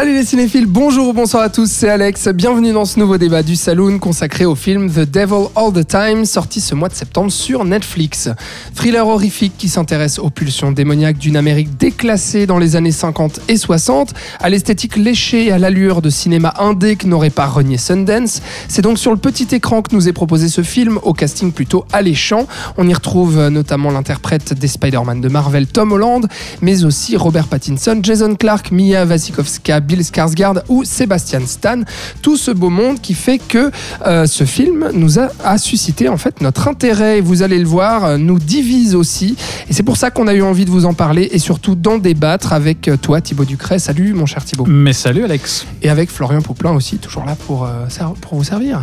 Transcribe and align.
Salut 0.00 0.14
les 0.14 0.24
cinéphiles, 0.24 0.64
bonjour 0.64 1.08
ou 1.08 1.12
bonsoir 1.12 1.42
à 1.42 1.50
tous, 1.50 1.70
c'est 1.70 1.90
Alex. 1.90 2.28
Bienvenue 2.28 2.72
dans 2.72 2.86
ce 2.86 2.98
nouveau 2.98 3.18
débat 3.18 3.42
du 3.42 3.54
Saloon 3.54 3.98
consacré 3.98 4.46
au 4.46 4.54
film 4.54 4.90
The 4.90 5.00
Devil 5.00 5.48
All 5.54 5.74
the 5.74 5.86
Time, 5.86 6.24
sorti 6.24 6.62
ce 6.62 6.74
mois 6.74 6.88
de 6.88 6.94
septembre 6.94 7.30
sur 7.30 7.66
Netflix. 7.66 8.30
Thriller 8.74 9.06
horrifique 9.06 9.52
qui 9.58 9.68
s'intéresse 9.68 10.18
aux 10.18 10.30
pulsions 10.30 10.72
démoniaques 10.72 11.18
d'une 11.18 11.36
Amérique 11.36 11.76
déclassée 11.76 12.46
dans 12.46 12.56
les 12.56 12.76
années 12.76 12.92
50 12.92 13.40
et 13.48 13.58
60, 13.58 14.14
à 14.40 14.48
l'esthétique 14.48 14.96
léchée 14.96 15.48
et 15.48 15.52
à 15.52 15.58
l'allure 15.58 16.00
de 16.00 16.08
cinéma 16.08 16.54
indé 16.58 16.96
que 16.96 17.06
n'aurait 17.06 17.28
pas 17.28 17.46
renié 17.46 17.76
Sundance. 17.76 18.40
C'est 18.68 18.80
donc 18.80 18.98
sur 18.98 19.10
le 19.10 19.18
petit 19.18 19.54
écran 19.54 19.82
que 19.82 19.94
nous 19.94 20.08
est 20.08 20.14
proposé 20.14 20.48
ce 20.48 20.62
film, 20.62 20.98
au 21.02 21.12
casting 21.12 21.52
plutôt 21.52 21.84
alléchant. 21.92 22.46
On 22.78 22.88
y 22.88 22.94
retrouve 22.94 23.48
notamment 23.48 23.90
l'interprète 23.90 24.54
des 24.54 24.66
Spider-Man 24.66 25.20
de 25.20 25.28
Marvel, 25.28 25.66
Tom 25.66 25.92
Holland, 25.92 26.26
mais 26.62 26.84
aussi 26.84 27.18
Robert 27.18 27.48
Pattinson, 27.48 28.00
Jason 28.02 28.34
Clarke, 28.34 28.70
Mia 28.70 29.04
Wasikowska, 29.04 29.80
Bill 29.90 30.00
Skarsgård 30.04 30.62
ou 30.68 30.84
Sebastian 30.84 31.40
Stan. 31.46 31.82
Tout 32.22 32.36
ce 32.36 32.52
beau 32.52 32.70
monde 32.70 33.00
qui 33.00 33.14
fait 33.14 33.38
que 33.38 33.70
euh, 34.06 34.26
ce 34.26 34.44
film 34.44 34.90
nous 34.94 35.18
a, 35.18 35.28
a 35.44 35.58
suscité 35.58 36.08
en 36.08 36.16
fait 36.16 36.40
notre 36.40 36.68
intérêt. 36.68 37.18
Et 37.18 37.20
Vous 37.20 37.42
allez 37.42 37.58
le 37.58 37.66
voir, 37.66 38.04
euh, 38.04 38.16
nous 38.16 38.38
divise 38.38 38.94
aussi. 38.94 39.36
Et 39.68 39.72
c'est 39.72 39.82
pour 39.82 39.96
ça 39.96 40.10
qu'on 40.10 40.28
a 40.28 40.34
eu 40.34 40.42
envie 40.42 40.64
de 40.64 40.70
vous 40.70 40.86
en 40.86 40.94
parler 40.94 41.28
et 41.32 41.38
surtout 41.40 41.74
d'en 41.74 41.98
débattre 41.98 42.52
avec 42.52 42.86
euh, 42.88 42.96
toi, 42.96 43.20
Thibaut 43.20 43.44
Ducret. 43.44 43.78
Salut, 43.80 44.14
mon 44.14 44.26
cher 44.26 44.44
Thibaut. 44.44 44.64
Mais 44.68 44.92
salut 44.92 45.24
Alex. 45.24 45.66
Et 45.82 45.90
avec 45.90 46.10
Florian 46.10 46.40
Pouplin 46.40 46.72
aussi, 46.72 46.98
toujours 46.98 47.24
là 47.24 47.36
pour, 47.46 47.64
euh, 47.64 47.86
vous 48.30 48.44
servir. 48.44 48.82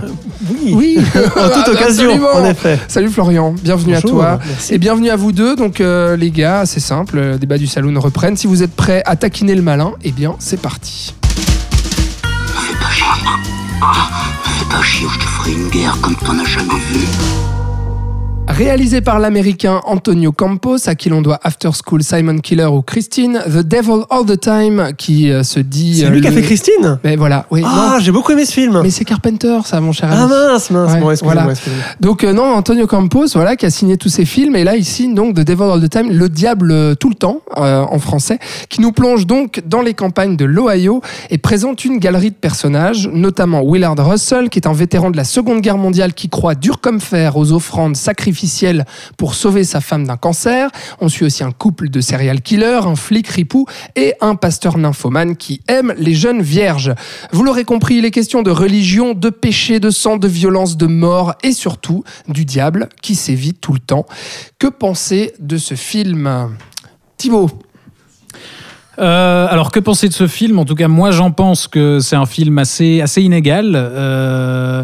Oui, 0.49 0.73
Oui, 0.75 0.97
en 1.15 1.49
toute 1.49 1.67
occasion, 1.69 2.09
Absolument. 2.11 2.35
en 2.35 2.45
effet. 2.45 2.79
Salut 2.89 3.09
Florian, 3.09 3.55
bienvenue 3.63 3.93
Bonjour, 4.01 4.23
à 4.23 4.37
toi. 4.37 4.39
merci. 4.45 4.73
Et 4.73 4.77
bienvenue 4.77 5.09
à 5.09 5.15
vous 5.15 5.31
deux. 5.31 5.55
Donc 5.55 5.79
euh, 5.79 6.17
les 6.17 6.31
gars, 6.31 6.65
c'est 6.65 6.79
simple, 6.81 7.15
le 7.15 7.37
débat 7.37 7.57
du 7.57 7.67
saloon 7.67 7.97
reprenne. 7.99 8.35
Si 8.35 8.47
vous 8.47 8.61
êtes 8.63 8.75
prêts 8.75 9.01
à 9.05 9.15
taquiner 9.15 9.55
le 9.55 9.61
malin, 9.61 9.93
eh 10.03 10.11
bien 10.11 10.35
c'est 10.39 10.59
parti. 10.59 10.96
Fais 10.97 12.75
pas 12.79 12.89
chier. 12.89 13.05
Ah, 13.81 14.09
fais 14.43 14.65
pas 14.65 14.81
chier 14.81 15.07
je 15.07 15.19
te 15.19 15.25
ferai 15.25 15.51
une 15.51 15.69
guerre 15.69 15.95
comme 16.01 16.15
t'en 16.15 16.39
as 16.39 16.45
jamais 16.45 16.79
vu. 16.89 17.05
Réalisé 18.47 19.01
par 19.01 19.19
l'américain 19.19 19.81
Antonio 19.85 20.31
Campos, 20.31 20.87
à 20.87 20.95
qui 20.95 21.09
l'on 21.09 21.21
doit 21.21 21.37
After 21.43 21.69
School, 21.85 22.01
Simon 22.01 22.37
Killer 22.39 22.65
ou 22.65 22.81
Christine, 22.81 23.41
The 23.45 23.59
Devil 23.59 24.03
All 24.09 24.25
the 24.25 24.39
Time, 24.39 24.93
qui 24.97 25.29
euh, 25.31 25.43
se 25.43 25.59
dit. 25.59 25.97
C'est 25.99 26.05
euh, 26.05 26.09
lui 26.09 26.21
qui 26.21 26.27
a 26.27 26.31
fait 26.31 26.41
Christine? 26.41 26.97
Mais 27.03 27.17
voilà, 27.17 27.45
oui. 27.51 27.61
Ah, 27.65 27.97
j'ai 27.99 28.11
beaucoup 28.11 28.31
aimé 28.31 28.45
ce 28.45 28.53
film. 28.53 28.79
Mais 28.81 28.89
c'est 28.89 29.03
Carpenter, 29.03 29.59
ça, 29.65 29.81
mon 29.81 29.91
cher 29.91 30.09
Ah 30.11 30.23
ami. 30.23 30.29
mince, 30.31 30.71
mince, 30.71 30.93
Ouais, 30.93 30.99
bon, 31.01 31.13
voilà. 31.23 31.47
Donc 31.99 32.23
euh, 32.23 32.31
non, 32.31 32.45
Antonio 32.53 32.87
Campos, 32.87 33.25
voilà, 33.35 33.57
qui 33.57 33.65
a 33.65 33.69
signé 33.69 33.97
tous 33.97 34.09
ces 34.09 34.23
films, 34.25 34.55
et 34.55 34.63
là 34.63 34.77
il 34.77 34.85
signe 34.85 35.13
donc 35.13 35.35
The 35.35 35.41
Devil 35.41 35.63
All 35.63 35.81
the 35.81 35.89
Time, 35.89 36.09
Le 36.11 36.29
Diable 36.29 36.95
tout 36.95 37.09
le 37.09 37.15
temps 37.15 37.41
euh, 37.57 37.81
en 37.83 37.99
français, 37.99 38.39
qui 38.69 38.79
nous 38.81 38.93
plonge 38.93 39.27
donc 39.27 39.61
dans 39.65 39.81
les 39.81 39.93
campagnes 39.93 40.37
de 40.37 40.45
l'Ohio 40.45 41.01
et 41.29 41.37
présente 41.37 41.83
une 41.83 41.99
galerie 41.99 42.31
de 42.31 42.35
personnages, 42.35 43.09
notamment 43.11 43.61
Willard 43.63 43.95
Russell, 43.99 44.49
qui 44.49 44.57
est 44.57 44.67
un 44.67 44.73
vétéran 44.73 45.11
de 45.11 45.17
la 45.17 45.25
Seconde 45.25 45.59
Guerre 45.61 45.77
mondiale 45.77 46.13
qui 46.13 46.29
croit 46.29 46.55
dur 46.55 46.79
comme 46.79 47.01
fer 47.01 47.35
aux 47.37 47.51
offrandes 47.51 47.97
pour 49.17 49.33
sauver 49.33 49.63
sa 49.63 49.81
femme 49.81 50.05
d'un 50.05 50.17
cancer. 50.17 50.69
On 50.99 51.09
suit 51.09 51.25
aussi 51.25 51.43
un 51.43 51.51
couple 51.51 51.89
de 51.89 52.01
serial 52.01 52.41
killers, 52.41 52.81
un 52.85 52.95
flic 52.95 53.27
ripou 53.27 53.65
et 53.95 54.13
un 54.21 54.35
pasteur 54.35 54.77
nymphomane 54.77 55.35
qui 55.35 55.61
aime 55.67 55.93
les 55.97 56.13
jeunes 56.13 56.41
vierges. 56.41 56.93
Vous 57.31 57.43
l'aurez 57.43 57.65
compris, 57.65 57.95
il 57.95 58.05
est 58.05 58.11
question 58.11 58.43
de 58.43 58.51
religion, 58.51 59.13
de 59.13 59.29
péché, 59.29 59.79
de 59.79 59.89
sang, 59.89 60.17
de 60.17 60.27
violence, 60.27 60.77
de 60.77 60.87
mort 60.87 61.35
et 61.43 61.51
surtout 61.51 62.03
du 62.27 62.45
diable 62.45 62.89
qui 63.01 63.15
sévit 63.15 63.53
tout 63.53 63.73
le 63.73 63.79
temps. 63.79 64.05
Que 64.59 64.67
penser 64.67 65.33
de 65.39 65.57
ce 65.57 65.75
film? 65.75 66.55
Thibaut 67.17 67.49
Euh, 68.99 69.47
alors 69.49 69.71
que 69.71 69.79
penser 69.79 70.07
de 70.07 70.13
ce 70.13 70.27
film? 70.27 70.57
En 70.59 70.65
tout 70.65 70.75
cas, 70.75 70.87
moi 70.87 71.11
j'en 71.11 71.31
pense 71.31 71.67
que 71.67 71.99
c'est 71.99 72.15
un 72.15 72.25
film 72.25 72.57
assez, 72.57 73.01
assez 73.01 73.21
inégal 73.21 73.73
euh, 73.75 74.83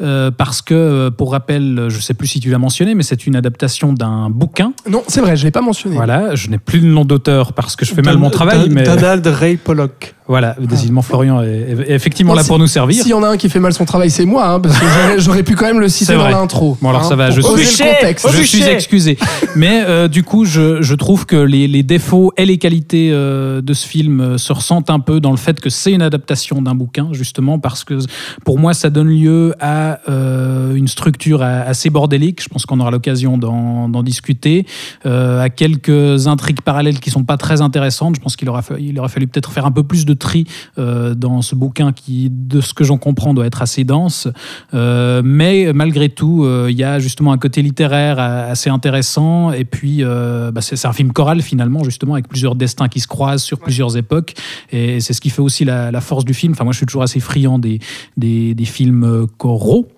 euh, 0.00 0.30
parce 0.30 0.62
que, 0.62 1.08
pour 1.10 1.32
rappel, 1.32 1.86
je 1.88 1.98
sais 2.00 2.14
plus 2.14 2.26
si 2.28 2.40
tu 2.40 2.50
l'as 2.50 2.58
mentionné, 2.58 2.94
mais 2.94 3.02
c'est 3.02 3.26
une 3.26 3.36
adaptation 3.36 3.92
d'un 3.92 4.30
bouquin. 4.30 4.72
Non, 4.88 5.02
c'est 5.08 5.20
vrai, 5.20 5.36
je 5.36 5.44
l'ai 5.44 5.50
pas 5.50 5.60
mentionné. 5.60 5.96
Voilà, 5.96 6.34
je 6.34 6.48
n'ai 6.50 6.58
plus 6.58 6.80
le 6.80 6.88
nom 6.88 7.04
d'auteur 7.04 7.52
parce 7.52 7.74
que 7.76 7.84
je 7.84 7.94
fais 7.94 8.02
mal 8.02 8.16
mon 8.16 8.30
travail, 8.30 8.68
Don- 8.68 8.74
mais 8.74 8.84
Donald 8.84 9.26
Ray 9.26 9.56
Pollock. 9.56 10.14
Voilà, 10.28 10.54
décidément 10.60 11.02
Florian 11.02 11.42
est, 11.42 11.46
est 11.88 11.90
effectivement 11.92 12.34
là 12.34 12.42
si- 12.42 12.48
pour 12.48 12.58
nous 12.58 12.66
servir. 12.66 13.02
S'il 13.02 13.10
y 13.10 13.14
en 13.14 13.22
a 13.22 13.28
un 13.28 13.36
qui 13.36 13.48
fait 13.48 13.58
mal 13.60 13.72
son 13.72 13.84
travail, 13.84 14.10
c'est 14.10 14.24
moi, 14.26 14.46
hein, 14.46 14.60
parce 14.60 14.78
que 14.78 14.84
j'aurais- 15.18 15.42
pu 15.48 15.54
quand 15.56 15.66
même 15.66 15.80
le 15.80 15.88
citer 15.88 16.12
dans 16.14 16.28
l'intro. 16.28 16.76
Bon, 16.82 16.90
alors 16.90 17.02
hein, 17.02 17.08
ça 17.08 17.16
va, 17.16 17.30
je 17.30 17.40
suis- 17.40 17.50
le 17.86 17.94
contexte. 17.94 18.26
Je 18.30 18.42
suis 18.42 18.62
excusé. 18.64 19.16
Mais 19.56 19.82
euh, 19.86 20.08
du 20.08 20.22
coup, 20.22 20.44
je, 20.44 20.82
je 20.82 20.94
trouve 20.94 21.26
que 21.26 21.36
les, 21.36 21.66
les 21.68 21.82
défauts 21.82 22.32
et 22.36 22.44
les 22.44 22.58
qualités 22.58 23.10
euh, 23.12 23.60
de 23.62 23.72
ce 23.72 23.86
film 23.86 24.20
euh, 24.20 24.38
se 24.38 24.52
ressentent 24.52 24.90
un 24.90 25.00
peu 25.00 25.20
dans 25.20 25.30
le 25.30 25.36
fait 25.36 25.58
que 25.60 25.70
c'est 25.70 25.92
une 25.92 26.02
adaptation 26.02 26.60
d'un 26.60 26.74
bouquin, 26.74 27.08
justement, 27.12 27.58
parce 27.58 27.84
que 27.84 27.98
pour 28.44 28.58
moi, 28.58 28.74
ça 28.74 28.90
donne 28.90 29.08
lieu 29.08 29.54
à 29.60 30.00
euh, 30.10 30.74
une 30.74 30.88
structure 30.88 31.42
assez 31.42 31.88
bordélique. 31.90 32.42
Je 32.42 32.48
pense 32.48 32.66
qu'on 32.66 32.80
aura 32.80 32.90
l'occasion 32.90 33.38
d'en 33.38 33.88
d'en 33.88 34.02
discuter. 34.02 34.66
euh, 35.06 35.40
à 35.40 35.48
quelques 35.50 36.26
intrigues 36.26 36.60
parallèles 36.62 36.98
qui 37.00 37.10
sont 37.10 37.22
pas 37.24 37.36
très 37.36 37.60
intéressantes. 37.62 38.16
Je 38.16 38.20
pense 38.20 38.34
qu'il 38.36 38.48
aura, 38.48 38.60
fa- 38.62 38.78
il 38.78 38.98
aurait 38.98 39.08
fallu 39.08 39.26
peut-être 39.28 39.52
faire 39.52 39.64
un 39.66 39.70
peu 39.70 39.82
plus 39.84 40.04
de 40.04 40.14
tri 40.18 40.46
euh, 40.78 41.14
dans 41.14 41.42
ce 41.42 41.54
bouquin 41.54 41.92
qui, 41.92 42.28
de 42.30 42.60
ce 42.60 42.74
que 42.74 42.84
j'en 42.84 42.98
comprends, 42.98 43.34
doit 43.34 43.46
être 43.46 43.62
assez 43.62 43.84
dense. 43.84 44.28
Euh, 44.74 45.22
mais 45.24 45.72
malgré 45.72 46.08
tout, 46.08 46.44
euh, 46.44 46.68
il 46.70 46.76
y 46.76 46.84
a 46.84 46.98
justement 46.98 47.32
un 47.32 47.38
côté 47.38 47.62
littéraire 47.62 48.18
assez 48.18 48.70
intéressant. 48.70 49.52
Et 49.52 49.64
puis, 49.64 49.98
euh, 50.00 50.50
bah, 50.50 50.60
c'est 50.60 50.86
un 50.86 50.92
film 50.92 51.12
choral 51.12 51.42
finalement, 51.42 51.84
justement, 51.84 52.14
avec 52.14 52.28
plusieurs 52.28 52.54
destins 52.54 52.88
qui 52.88 53.00
se 53.00 53.06
croisent 53.06 53.44
sur 53.44 53.58
plusieurs 53.58 53.96
époques. 53.96 54.34
Et 54.70 55.00
c'est 55.00 55.12
ce 55.12 55.20
qui 55.20 55.30
fait 55.30 55.42
aussi 55.42 55.64
la, 55.64 55.90
la 55.90 56.00
force 56.00 56.24
du 56.24 56.34
film. 56.34 56.52
Enfin, 56.52 56.64
moi, 56.64 56.72
je 56.72 56.78
suis 56.78 56.86
toujours 56.86 57.02
assez 57.02 57.20
friand 57.20 57.58
des, 57.58 57.78
des, 58.16 58.54
des 58.54 58.64
films 58.64 59.26
choraux. 59.38 59.88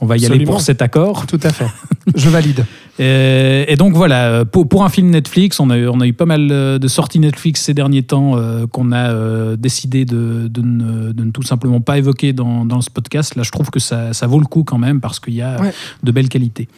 On 0.00 0.06
va 0.06 0.16
y 0.16 0.26
aller 0.26 0.44
pour 0.44 0.60
cet 0.60 0.82
accord. 0.82 1.26
Tout 1.26 1.40
à 1.42 1.50
fait. 1.50 1.66
Je 2.14 2.28
valide. 2.28 2.64
Euh, 3.00 3.64
et 3.68 3.76
donc 3.76 3.94
voilà, 3.94 4.44
pour, 4.44 4.68
pour 4.68 4.84
un 4.84 4.88
film 4.88 5.10
Netflix, 5.10 5.60
on 5.60 5.70
a, 5.70 5.76
eu, 5.78 5.88
on 5.88 6.00
a 6.00 6.06
eu 6.06 6.12
pas 6.12 6.26
mal 6.26 6.48
euh, 6.50 6.78
de 6.78 6.88
sorties 6.88 7.18
Netflix 7.20 7.62
ces 7.62 7.74
derniers 7.74 8.02
temps 8.02 8.36
euh, 8.36 8.66
qu'on 8.66 8.92
a 8.92 9.10
euh, 9.12 9.56
décidé 9.56 10.04
de, 10.04 10.48
de 10.48 10.60
ne, 10.62 11.12
de 11.12 11.24
ne 11.24 11.30
tout 11.30 11.42
simplement 11.42 11.80
pas 11.80 11.98
évoquer 11.98 12.32
dans, 12.32 12.64
dans 12.64 12.80
ce 12.80 12.90
podcast. 12.90 13.34
Là, 13.36 13.42
je 13.44 13.50
trouve 13.50 13.70
que 13.70 13.78
ça, 13.80 14.12
ça 14.12 14.26
vaut 14.26 14.40
le 14.40 14.46
coup 14.46 14.64
quand 14.64 14.78
même 14.78 15.00
parce 15.00 15.20
qu'il 15.20 15.34
y 15.34 15.42
a 15.42 15.60
Ouais. 15.60 15.72
de 16.02 16.10
belles 16.12 16.28
qualités. 16.28 16.68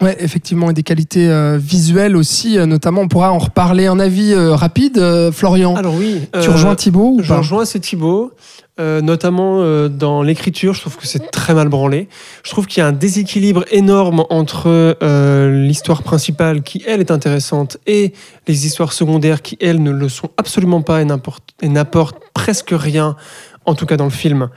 Ouais, 0.00 0.16
effectivement, 0.18 0.70
et 0.70 0.74
des 0.74 0.82
qualités 0.82 1.28
euh, 1.28 1.56
visuelles 1.56 2.16
aussi, 2.16 2.58
euh, 2.58 2.66
notamment. 2.66 3.02
On 3.02 3.08
pourra 3.08 3.32
en 3.32 3.38
reparler. 3.38 3.86
Un 3.86 4.00
avis 4.00 4.32
euh, 4.32 4.54
rapide, 4.54 4.98
euh, 4.98 5.30
Florian. 5.30 5.76
Alors 5.76 5.94
oui. 5.94 6.20
tu 6.42 6.48
euh, 6.48 6.52
rejoins 6.52 6.74
Thibaut 6.74 7.14
ou 7.18 7.22
Je 7.22 7.28
pas? 7.28 7.38
rejoins 7.38 7.64
c'est 7.64 7.78
Thibaut, 7.78 8.32
euh, 8.80 9.00
notamment 9.00 9.60
euh, 9.60 9.88
dans 9.88 10.22
l'écriture. 10.22 10.74
Je 10.74 10.80
trouve 10.80 10.96
que 10.96 11.06
c'est 11.06 11.30
très 11.30 11.54
mal 11.54 11.68
branlé. 11.68 12.08
Je 12.42 12.50
trouve 12.50 12.66
qu'il 12.66 12.80
y 12.80 12.84
a 12.84 12.88
un 12.88 12.92
déséquilibre 12.92 13.64
énorme 13.70 14.24
entre 14.30 14.96
euh, 15.02 15.66
l'histoire 15.66 16.02
principale 16.02 16.62
qui 16.62 16.82
elle 16.86 17.00
est 17.00 17.10
intéressante 17.10 17.78
et 17.86 18.12
les 18.46 18.66
histoires 18.66 18.92
secondaires 18.92 19.42
qui 19.42 19.56
elles 19.60 19.82
ne 19.82 19.90
le 19.90 20.08
sont 20.08 20.30
absolument 20.36 20.82
pas 20.82 21.02
et 21.02 21.68
n'apportent 21.68 22.20
presque 22.34 22.72
rien, 22.72 23.16
en 23.64 23.74
tout 23.74 23.86
cas 23.86 23.96
dans 23.96 24.04
le 24.04 24.10
film. 24.10 24.48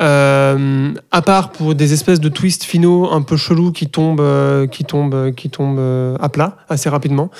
Euh, 0.00 0.94
à 1.10 1.22
part 1.22 1.52
pour 1.52 1.74
des 1.74 1.92
espèces 1.92 2.18
de 2.18 2.30
twists 2.30 2.64
finaux 2.64 3.12
un 3.12 3.20
peu 3.20 3.36
chelous 3.36 3.72
qui 3.72 3.88
tombent, 3.88 4.20
euh, 4.20 4.66
qui 4.66 4.84
tombent, 4.84 5.32
qui 5.34 5.50
tombent 5.50 5.78
euh, 5.78 6.16
à 6.18 6.28
plat 6.30 6.56
assez 6.68 6.88
rapidement. 6.88 7.30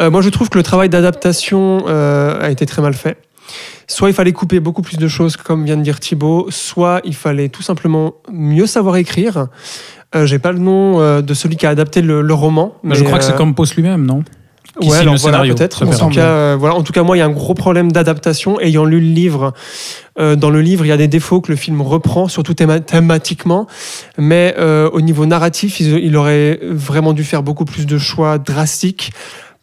Euh, 0.00 0.10
moi, 0.10 0.20
je 0.20 0.28
trouve 0.28 0.50
que 0.50 0.58
le 0.58 0.64
travail 0.64 0.88
d'adaptation 0.88 1.84
euh, 1.86 2.40
a 2.40 2.50
été 2.50 2.66
très 2.66 2.82
mal 2.82 2.94
fait. 2.94 3.16
Soit 3.86 4.08
il 4.10 4.14
fallait 4.14 4.32
couper 4.32 4.60
beaucoup 4.60 4.82
plus 4.82 4.96
de 4.96 5.08
choses, 5.08 5.36
comme 5.36 5.64
vient 5.64 5.76
de 5.76 5.82
dire 5.82 6.00
Thibaut, 6.00 6.46
soit 6.50 7.00
il 7.04 7.14
fallait 7.14 7.48
tout 7.48 7.62
simplement 7.62 8.14
mieux 8.32 8.66
savoir 8.66 8.96
écrire. 8.96 9.46
Euh, 10.14 10.26
J'ai 10.26 10.38
pas 10.38 10.52
le 10.52 10.58
nom 10.58 11.00
euh, 11.00 11.22
de 11.22 11.34
celui 11.34 11.56
qui 11.56 11.66
a 11.66 11.70
adapté 11.70 12.00
le, 12.02 12.22
le 12.22 12.34
roman. 12.34 12.74
Mais 12.82 12.94
je 12.94 13.04
crois 13.04 13.18
que 13.18 13.24
c'est 13.24 13.32
euh, 13.32 13.36
Campos 13.36 13.64
lui-même, 13.76 14.06
non? 14.06 14.22
Qui 14.80 14.88
Ouais, 14.88 14.96
alors 14.98 15.14
le 15.14 15.20
voilà, 15.20 15.42
peut-être. 15.42 15.86
En, 15.86 16.08
tout 16.08 16.08
cas, 16.08 16.26
euh, 16.26 16.56
voilà. 16.58 16.74
en 16.74 16.82
tout 16.82 16.92
cas, 16.92 17.04
moi, 17.04 17.16
il 17.16 17.20
y 17.20 17.22
a 17.22 17.26
un 17.26 17.30
gros 17.30 17.54
problème 17.54 17.92
d'adaptation. 17.92 18.58
Ayant 18.58 18.84
lu 18.84 18.98
le 19.00 19.06
livre, 19.06 19.52
euh, 20.18 20.34
dans 20.34 20.50
le 20.50 20.60
livre, 20.62 20.84
il 20.84 20.88
y 20.88 20.92
a 20.92 20.96
des 20.96 21.06
défauts 21.06 21.40
que 21.40 21.52
le 21.52 21.56
film 21.56 21.80
reprend, 21.80 22.26
surtout 22.26 22.54
théma- 22.54 22.80
thématiquement. 22.80 23.68
Mais 24.18 24.54
euh, 24.58 24.90
au 24.92 25.00
niveau 25.00 25.26
narratif, 25.26 25.78
il, 25.78 25.98
il 25.98 26.16
aurait 26.16 26.58
vraiment 26.64 27.12
dû 27.12 27.22
faire 27.22 27.44
beaucoup 27.44 27.64
plus 27.64 27.86
de 27.86 27.98
choix 27.98 28.38
drastiques 28.38 29.12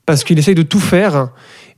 parce 0.05 0.23
qu'il 0.23 0.39
essaye 0.39 0.55
de 0.55 0.63
tout 0.63 0.79
faire. 0.79 1.29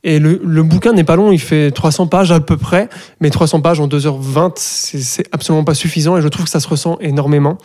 Et 0.03 0.19
le, 0.19 0.41
le 0.43 0.63
bouquin 0.63 0.91
n'est 0.91 1.05
pas 1.05 1.15
long, 1.15 1.31
il 1.31 1.39
fait 1.39 1.71
300 1.71 2.07
pages 2.07 2.31
à 2.31 2.41
peu 2.41 2.57
près, 2.57 2.89
mais 3.21 3.29
300 3.29 3.61
pages 3.61 3.79
en 3.79 3.87
2h20, 3.87 4.53
c'est 4.57 5.25
absolument 5.31 5.63
pas 5.63 5.73
suffisant 5.73 6.17
et 6.17 6.21
je 6.21 6.27
trouve 6.27 6.45
que 6.45 6.51
ça 6.51 6.59
se 6.59 6.67
ressent 6.67 6.97
énormément. 6.99 7.57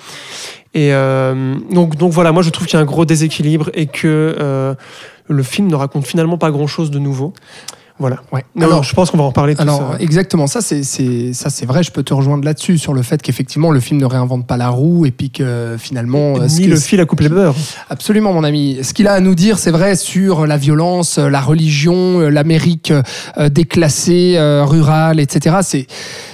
Et 0.75 0.93
euh, 0.93 1.57
donc, 1.73 1.97
donc 1.97 2.13
voilà, 2.13 2.31
moi 2.31 2.43
je 2.43 2.51
trouve 2.51 2.67
qu'il 2.67 2.77
y 2.77 2.79
a 2.79 2.83
un 2.83 2.87
gros 2.87 3.05
déséquilibre 3.05 3.71
et 3.75 3.87
que 3.87 4.37
euh, 4.39 4.75
le 5.29 5.43
film 5.43 5.67
ne 5.67 5.75
raconte 5.75 6.07
finalement 6.07 6.39
pas 6.39 6.51
grand 6.51 6.69
chose 6.69 6.91
de 6.91 7.01
nouveau. 7.01 7.33
Voilà. 7.99 8.17
Ouais. 8.33 8.45
Alors, 8.61 8.85
je 8.85 8.95
pense 8.95 9.11
qu'on 9.11 9.17
va 9.17 9.25
en 9.25 9.29
reparler 9.29 9.55
tout 9.57 9.63
Alors 9.63 9.93
ça. 9.95 9.99
exactement, 10.01 10.47
ça 10.47 10.61
c'est 10.61 10.83
ça 11.33 11.51
c'est 11.51 11.67
vrai. 11.67 11.83
Je 11.83 11.91
peux 11.91 12.03
te 12.03 12.15
rejoindre 12.15 12.45
là-dessus 12.45 12.79
sur 12.79 12.95
le 12.95 13.03
fait 13.03 13.21
qu'effectivement 13.21 13.71
le 13.71 13.81
film 13.81 14.01
ne 14.01 14.05
réinvente 14.07 14.47
pas 14.47 14.57
la 14.57 14.69
roue 14.69 15.05
et 15.07 15.11
puis 15.11 15.31
que 15.31 15.77
finalement 15.79 16.37
euh, 16.39 16.47
Ni 16.47 16.67
que- 16.67 16.71
le 16.71 16.77
fil 16.77 17.01
à 17.01 17.05
couper 17.07 17.25
le 17.25 17.31
beurre. 17.35 17.55
Absolument, 17.91 18.33
mon 18.33 18.45
ami. 18.45 18.79
Ce 18.83 18.95
qu'il 18.95 19.09
a 19.09 19.13
à 19.15 19.21
nous 19.21 19.35
dire, 19.35 19.59
c'est 19.59 19.71
vrai, 19.73 19.97
sur 19.97 20.47
la 20.47 20.57
violence, 20.57 21.19
euh, 21.19 21.29
la 21.29 21.41
religion, 21.41 22.21
euh, 22.21 22.29
l'Amérique 22.31 22.93
euh, 23.37 23.49
déclassée, 23.49 24.35
euh, 24.37 24.65
rurale, 24.65 25.21
etc. 25.21 25.57
C'est, 25.63 25.87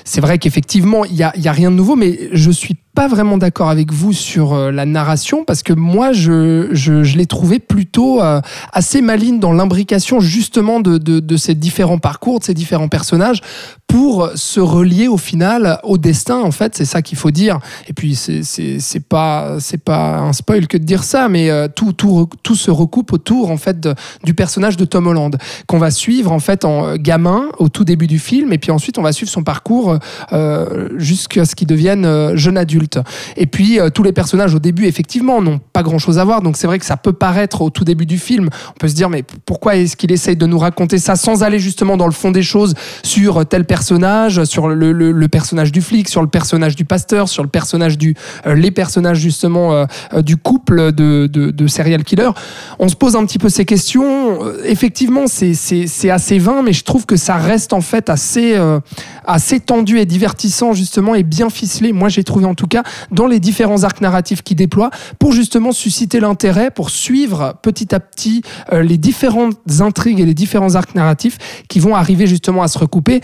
c'est 0.05 0.21
vrai 0.21 0.39
qu'effectivement, 0.39 1.05
il 1.05 1.15
y 1.17 1.23
a, 1.23 1.33
il 1.37 1.43
y 1.43 1.49
a 1.49 1.53
rien 1.53 1.71
de 1.71 1.77
nouveau, 1.77 1.97
mais 1.97 2.29
je 2.33 2.51
suis 2.51 2.77
pas 2.95 3.09
vraiment 3.09 3.39
d'accord 3.39 3.71
avec 3.71 3.93
vous 3.93 4.13
sur 4.13 4.53
euh, 4.53 4.71
la 4.71 4.87
narration 4.87 5.45
parce 5.45 5.63
que 5.63 5.73
moi, 5.73 6.13
je, 6.13 6.69
je, 6.73 7.17
l'ai 7.17 7.27
trouvé 7.27 7.59
plutôt 7.59 8.23
euh, 8.23 8.41
assez 8.73 9.03
maligne 9.03 9.41
dans 9.41 9.53
l'imbrication 9.53 10.21
justement 10.21 10.81
de, 10.81 10.99
de, 10.99 11.19
de 11.19 11.37
ces 11.37 11.55
différents 11.55 11.99
parcours, 11.99 12.39
de 12.39 12.45
ces 12.45 12.55
différents 12.55 12.89
personnages 12.89 13.41
pour 13.89 14.31
se 14.35 14.61
relier 14.61 15.09
au 15.09 15.17
final 15.17 15.79
au 15.83 15.99
destin. 15.99 16.41
En 16.41 16.53
fait, 16.53 16.77
c'est 16.77 16.85
ça 16.85 17.03
qu'il 17.03 17.19
faut 17.19 17.31
dire. 17.31 17.59
Et 17.89 17.93
puis, 17.93 18.15
c'est, 18.15 19.09
pas, 19.09 19.57
c'est 19.61 19.83
pas 19.83 20.19
un 20.19 20.33
spoil 20.33 20.67
que 20.67 20.77
de 20.77 20.85
dire 20.85 21.03
ça, 21.03 21.29
mais 21.29 21.51
euh, 21.51 21.69
tout, 21.69 21.93
tout, 21.93 22.29
tout 22.43 22.55
se 22.55 22.71
recoupe 22.71 23.13
autour 23.13 23.51
en 23.51 23.57
fait 23.57 23.89
du 24.25 24.35
personnage 24.35 24.77
de 24.77 24.85
Tom 24.85 25.07
Holland 25.07 25.37
qu'on 25.67 25.79
va 25.79 25.91
suivre 25.91 26.33
en 26.33 26.39
fait 26.39 26.65
en 26.65 26.97
gamin 26.97 27.49
au 27.59 27.69
tout 27.69 27.85
début 27.85 28.07
du 28.07 28.19
film, 28.19 28.53
et 28.53 28.59
puis 28.59 28.71
ensuite 28.71 28.99
on 28.99 29.03
va 29.03 29.13
suivre 29.13 29.31
son 29.31 29.43
parcours 29.43 29.99
jusqu'à 30.97 31.45
ce 31.45 31.55
qu'il 31.55 31.67
devienne 31.67 32.35
jeune 32.37 32.57
adulte. 32.57 32.84
Et 33.37 33.47
puis 33.47 33.81
euh, 33.81 33.91
tous 33.91 34.03
les 34.03 34.13
personnages 34.13 34.55
au 34.55 34.59
début 34.59 34.87
effectivement 34.87 35.41
n'ont 35.41 35.61
pas 35.73 35.83
grand 35.83 35.99
chose 35.99 36.19
à 36.19 36.25
voir, 36.25 36.43
donc 36.43 36.57
c'est 36.57 36.67
vrai 36.67 36.79
que 36.79 36.87
ça 36.87 36.97
peut 36.97 37.13
paraître 37.13 37.63
au 37.63 37.71
tout 37.71 37.85
début 37.85 38.07
du 38.07 38.19
film, 38.19 38.49
on 38.71 38.79
peut 38.79 38.89
se 38.89 38.95
dire 38.95 39.11
mais 39.11 39.25
pourquoi 39.47 39.77
est-ce 39.77 39.97
qu'il 39.97 40.13
essaye 40.13 40.37
de 40.37 40.47
nous 40.47 40.59
raconter 40.59 40.99
ça 40.99 41.17
sans 41.17 41.43
aller 41.43 41.59
justement 41.59 41.97
dans 41.97 42.07
le 42.07 42.13
fond 42.13 42.31
des 42.31 42.43
choses 42.43 42.75
sur 43.03 43.47
tel 43.47 43.65
personnage, 43.65 44.45
sur 44.45 44.69
le, 44.69 45.29
personnage 45.29 45.73
du 45.73 45.81
flic, 45.81 46.09
sur 46.09 46.23
le 46.23 46.29
personnage 46.29 46.77
du 46.77 46.85
pasteur, 46.85 47.29
sur 47.29 47.43
le 47.43 47.49
personnage 47.49 47.99
du 47.99 48.15
euh, 48.47 48.55
les 48.55 48.71
personnages 48.71 49.19
justement 49.19 49.73
euh, 49.73 49.87
euh, 50.13 50.23
du 50.23 50.37
couple 50.37 50.93
de, 50.93 51.67
serial 51.67 52.05
killer? 52.05 52.31
On 52.79 52.89
se 52.89 52.97
pose 52.97 53.17
un 53.17 53.25
petit 53.25 53.39
peu 53.39 53.49
ces 53.49 53.65
questions. 53.65 54.45
Euh, 54.45 54.61
Effectivement, 54.65 55.27
c'est 55.27 56.11
assez 56.11 56.39
vain, 56.39 56.63
mais 56.63 56.73
je 56.73 56.85
trouve 56.85 57.07
que 57.07 57.17
ça 57.17 57.37
reste 57.37 57.73
en 57.73 57.81
fait 57.81 58.11
assez 58.11 58.55
euh, 58.57 58.81
assez 59.27 59.61
tendu 59.61 59.99
et 59.99 60.07
divertissant 60.07 60.73
justement 60.73 61.15
et 61.15 61.23
bien 61.23 61.51
ficelé. 61.51 61.93
Moi, 61.93 62.09
j'ai 62.09 62.25
trouvé 62.25 62.45
en 62.45 62.55
tout 62.55 62.67
cas 62.67 62.74
dans 63.11 63.27
les 63.27 63.41
différents 63.41 63.85
arcs 63.85 64.01
narratifs 64.01 64.43
qu'il 64.43 64.57
déploie 64.57 64.91
pour 65.19 65.33
justement 65.33 65.73
susciter 65.73 66.21
l'intérêt, 66.21 66.71
pour 66.71 66.91
suivre 66.91 67.55
petit 67.63 67.95
à 67.95 68.01
petit 68.01 68.43
euh, 68.73 68.83
les 68.83 68.99
différentes 68.99 69.59
intrigues 69.81 70.21
et 70.21 70.27
les 70.27 70.35
différents 70.35 70.75
arcs 70.75 70.95
narratifs 70.95 71.65
qui 71.69 71.81
vont 71.81 71.95
arriver 71.95 72.27
justement 72.27 72.63
à 72.63 72.69
se 72.69 72.79
recouper 72.79 73.21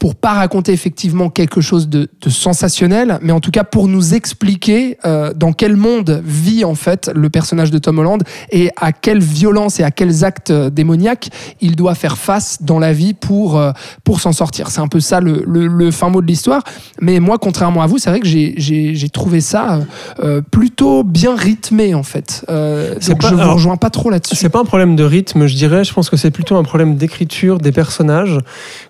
pour 0.00 0.16
pas 0.16 0.32
raconter 0.32 0.72
effectivement 0.72 1.28
quelque 1.30 1.60
chose 1.60 1.88
de, 1.88 2.08
de 2.22 2.30
sensationnel, 2.30 3.18
mais 3.22 3.32
en 3.32 3.38
tout 3.40 3.50
cas 3.52 3.64
pour 3.64 3.86
nous 3.86 4.14
expliquer 4.14 4.96
euh, 5.04 5.32
dans 5.36 5.52
quel 5.52 5.76
monde 5.76 6.22
vit 6.24 6.64
en 6.64 6.74
fait 6.74 7.10
le 7.14 7.28
personnage 7.30 7.70
de 7.70 7.78
Tom 7.78 7.98
Holland 7.98 8.22
et 8.50 8.70
à 8.76 8.92
quelle 8.92 9.20
violence 9.20 9.78
et 9.78 9.84
à 9.84 9.90
quels 9.90 10.24
actes 10.24 10.50
euh, 10.50 10.70
démoniaques 10.70 11.28
il 11.60 11.76
doit 11.76 11.94
faire 11.94 12.16
face 12.16 12.62
dans 12.62 12.78
la 12.78 12.94
vie 12.94 13.12
pour, 13.12 13.58
euh, 13.58 13.72
pour 14.02 14.20
s'en 14.22 14.32
sortir. 14.32 14.70
C'est 14.70 14.80
un 14.80 14.88
peu 14.88 15.00
ça 15.00 15.20
le, 15.20 15.44
le, 15.46 15.66
le 15.66 15.90
fin 15.90 16.08
mot 16.08 16.22
de 16.22 16.26
l'histoire. 16.26 16.64
Mais 17.00 17.20
moi, 17.20 17.36
contrairement 17.38 17.82
à 17.82 17.86
vous, 17.86 17.98
c'est 17.98 18.08
vrai 18.10 18.20
que 18.20 18.26
j'ai- 18.26 19.08
trouvé 19.12 19.40
ça 19.42 19.80
euh, 20.24 20.40
plutôt 20.40 21.04
bien 21.04 21.36
rythmé 21.36 21.94
en 21.94 22.02
fait. 22.04 22.42
Donc 22.48 23.20
pas- 23.20 23.28
je 23.28 23.34
vous 23.34 23.52
rejoins 23.52 23.76
pas 23.76 23.90
trop 23.90 24.08
là-dessus. 24.08 24.34
C'est 24.34 24.48
pas 24.48 24.60
un 24.60 24.64
problème 24.64 24.96
de 24.96 25.04
rythme, 25.04 25.46
je 25.46 25.54
dirais. 25.56 25.84
Je 25.84 25.92
pense 25.92 26.08
que 26.08 26.16
c'est 26.16 26.30
plutôt 26.30 26.56
un 26.56 26.62
problème 26.62 26.96
d'écriture 26.96 27.58
des 27.58 27.72
personnages. 27.72 28.38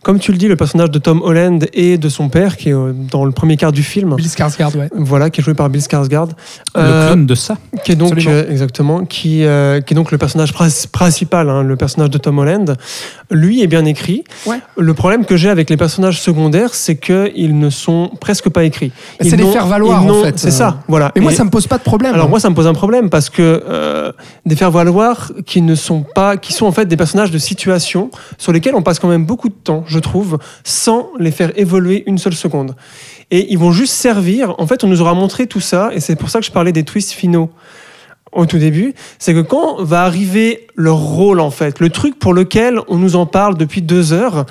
Comme 0.04 0.20
tu 0.20 0.30
le 0.30 0.38
dis, 0.38 0.46
le 0.46 0.54
personnage 0.56 0.90
de 0.92 0.99
Tom 1.00 1.20
Holland 1.22 1.66
et 1.72 1.98
de 1.98 2.08
son 2.08 2.28
père, 2.28 2.56
qui 2.56 2.68
est 2.70 2.74
euh, 2.74 2.92
dans 2.94 3.24
le 3.24 3.32
premier 3.32 3.56
quart 3.56 3.72
du 3.72 3.82
film. 3.82 4.14
Bill 4.16 4.26
Skarsgård, 4.28 4.76
ouais. 4.76 4.88
Voilà, 4.94 5.30
qui 5.30 5.40
est 5.40 5.44
joué 5.44 5.54
par 5.54 5.68
Bill 5.68 5.80
Skarsgård. 5.82 6.30
Le 6.76 6.80
Euh, 6.80 7.06
clone 7.08 7.26
de 7.26 7.34
ça. 7.34 7.56
qui 7.84 7.92
est 7.92 7.96
donc 7.96 8.12
Absolument. 8.12 8.34
euh, 8.36 8.50
exactement 8.50 9.04
qui, 9.04 9.44
euh, 9.44 9.80
qui 9.80 9.94
est 9.94 9.96
donc 9.96 10.12
le 10.12 10.18
personnage 10.18 10.52
prin- 10.52 10.68
principal 10.92 11.48
hein, 11.50 11.62
le 11.62 11.76
personnage 11.76 12.10
de 12.10 12.18
Tom 12.18 12.38
Holland 12.38 12.76
lui 13.30 13.62
est 13.62 13.66
bien 13.66 13.84
écrit 13.84 14.24
Ouais. 14.46 14.58
le 14.76 14.94
problème 14.94 15.24
que 15.24 15.36
j'ai 15.36 15.48
avec 15.48 15.70
les 15.70 15.76
personnages 15.76 16.20
secondaires 16.20 16.74
c'est 16.74 16.96
que 16.96 17.30
ils 17.36 17.58
ne 17.58 17.70
sont 17.70 18.10
presque 18.20 18.48
pas 18.50 18.64
écrits 18.64 18.92
C'est 19.20 19.36
des 19.36 19.44
faire-valoir, 19.44 20.04
en 20.04 20.22
fait. 20.22 20.38
c'est 20.38 20.50
ça 20.50 20.80
voilà 20.88 21.12
Mais 21.14 21.22
moi, 21.22 21.32
Et- 21.32 21.34
ça 21.34 21.44
me 21.44 21.50
pose 21.50 21.66
pas 21.66 21.78
de 21.78 21.82
problème. 21.82 22.14
alors 22.14 22.28
moi 22.28 22.40
ça 22.40 22.50
me 22.50 22.54
pose 22.54 22.66
un 22.66 22.74
problème 22.74 23.08
parce 23.10 23.30
que 23.30 23.62
euh, 23.68 24.12
des 24.46 24.56
faire 24.56 24.70
valoir 24.70 25.32
qui 25.46 25.62
ne 25.62 25.74
sont 25.74 26.02
pas 26.14 26.36
qui 26.36 26.52
sont 26.52 26.66
en 26.66 26.72
fait 26.72 26.86
des 26.86 26.96
personnages 26.96 27.30
de 27.30 27.38
situation 27.38 28.10
sur 28.38 28.52
lesquels 28.52 28.74
on 28.74 28.82
passe 28.82 28.98
quand 28.98 29.08
même 29.08 29.24
beaucoup 29.24 29.48
de 29.48 29.54
temps 29.54 29.84
je 29.86 29.98
trouve 30.00 30.38
sans 30.64 30.89
les 31.18 31.30
faire 31.30 31.52
évoluer 31.56 32.02
une 32.06 32.18
seule 32.18 32.34
seconde 32.34 32.74
et 33.30 33.52
ils 33.52 33.58
vont 33.58 33.72
juste 33.72 33.94
servir 33.94 34.54
en 34.58 34.66
fait 34.66 34.84
on 34.84 34.88
nous 34.88 35.00
aura 35.00 35.14
montré 35.14 35.46
tout 35.46 35.60
ça 35.60 35.90
et 35.92 36.00
c'est 36.00 36.16
pour 36.16 36.30
ça 36.30 36.40
que 36.40 36.46
je 36.46 36.52
parlais 36.52 36.72
des 36.72 36.84
twists 36.84 37.12
finaux 37.12 37.50
au 38.32 38.46
tout 38.46 38.58
début, 38.58 38.94
c'est 39.18 39.34
que 39.34 39.40
quand 39.40 39.82
va 39.82 40.04
arriver 40.04 40.68
leur 40.76 40.98
rôle 40.98 41.40
en 41.40 41.50
fait, 41.50 41.80
le 41.80 41.90
truc 41.90 42.18
pour 42.18 42.32
lequel 42.32 42.78
on 42.88 42.96
nous 42.96 43.16
en 43.16 43.26
parle 43.26 43.56
depuis 43.56 43.82
deux 43.82 44.12
heures, 44.12 44.46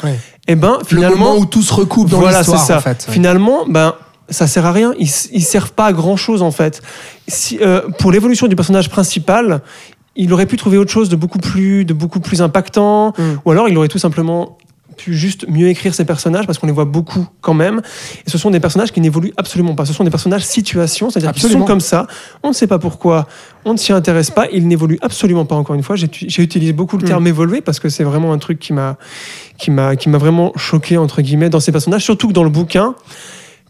et 0.47 0.56
ben 0.56 0.77
le 0.80 0.86
finalement 0.86 1.18
moment 1.18 1.38
où 1.38 1.45
tout 1.45 1.62
se 1.62 1.74
recoupe 1.74 2.09
dans 2.09 2.19
voilà, 2.19 2.39
l'histoire, 2.39 2.77
en 2.77 2.81
fait. 2.81 3.07
Finalement, 3.09 3.65
ben, 3.68 3.94
ça 4.30 4.47
sert 4.47 4.65
à 4.65 4.71
rien. 4.71 4.94
Ils, 5.00 5.09
ils 5.31 5.44
servent 5.44 5.71
pas 5.71 5.86
à 5.86 5.94
grand 5.94 6.18
chose, 6.18 6.41
en 6.41 6.51
fait. 6.51 6.81
Si, 7.27 7.59
euh, 7.62 7.88
pour 8.00 8.12
l'évolution 8.12 8.47
du 8.47 8.56
personnage 8.56 8.89
principal, 8.89 9.62
il 10.15 10.33
aurait 10.33 10.45
pu 10.45 10.57
trouver 10.57 10.77
autre 10.77 10.91
chose 10.91 11.07
de 11.07 11.15
beaucoup 11.15 11.39
plus, 11.39 11.86
de 11.86 11.94
beaucoup 11.94 12.19
plus 12.19 12.41
impactant, 12.41 13.13
Mm. 13.18 13.24
ou 13.45 13.51
alors 13.51 13.69
il 13.69 13.77
aurait 13.77 13.88
tout 13.88 14.00
simplement 14.00 14.57
pu 15.00 15.13
juste 15.13 15.48
mieux 15.48 15.68
écrire 15.69 15.94
ses 15.96 16.06
personnages 16.06 16.46
parce 16.46 16.57
qu'on 16.60 16.68
les 16.68 16.74
voit 16.74 16.86
beaucoup 16.86 17.28
quand 17.42 17.54
même. 17.54 17.81
Et 18.25 18.30
ce 18.30 18.38
sont 18.38 18.51
des 18.51 18.60
personnages 18.60 18.92
qui 18.92 19.01
n'évoluent 19.01 19.34
absolument 19.38 19.75
pas. 19.75 19.86
Ce 19.86 19.94
sont 19.94 20.04
des 20.04 20.10
personnages 20.10 20.44
situation, 20.44 21.10
c'est-à-dire 21.10 21.31
qu'ils 21.31 21.50
sont 21.50 21.63
comme 21.63 21.80
ça. 21.80 22.07
On 22.44 22.50
ne 22.50 22.54
sait 22.54 22.68
pas 22.68 22.80
pourquoi. 22.80 23.28
On 23.66 23.74
ne 23.74 23.78
s'y 23.78 23.92
intéresse 23.94 24.30
pas. 24.31 24.48
Ils 24.51 24.68
n'évoluent 24.68 25.00
absolument 25.01 25.46
pas. 25.46 25.56
Encore 25.56 25.75
une 25.75 25.84
fois, 25.84 25.96
j'ai 25.96 26.10
j'ai 26.12 26.44
utilisé 26.44 26.74
beaucoup 26.74 26.98
le 26.98 27.04
Mm. 27.04 27.07
terme 27.07 27.28
évoluer 27.28 27.62
parce 27.62 27.80
que 27.80 27.90
c'est 27.90 28.04
vraiment 28.04 28.34
un 28.34 28.38
truc 28.38 28.60
qui 28.60 28.74
m'a 28.74 28.98
qui 29.57 29.72
m'a 29.72 29.96
qui 29.96 30.10
m'a 30.10 30.18
vraiment 30.18 30.51
choqué 30.56 30.98
entre 30.98 31.22
guillemets 31.22 31.50
dans 31.50 31.60
ces 31.60 31.72
personnages. 31.72 32.04
Surtout 32.04 32.28
que 32.28 32.34
dans 32.34 32.44
le 32.44 32.50
bouquin, 32.50 32.96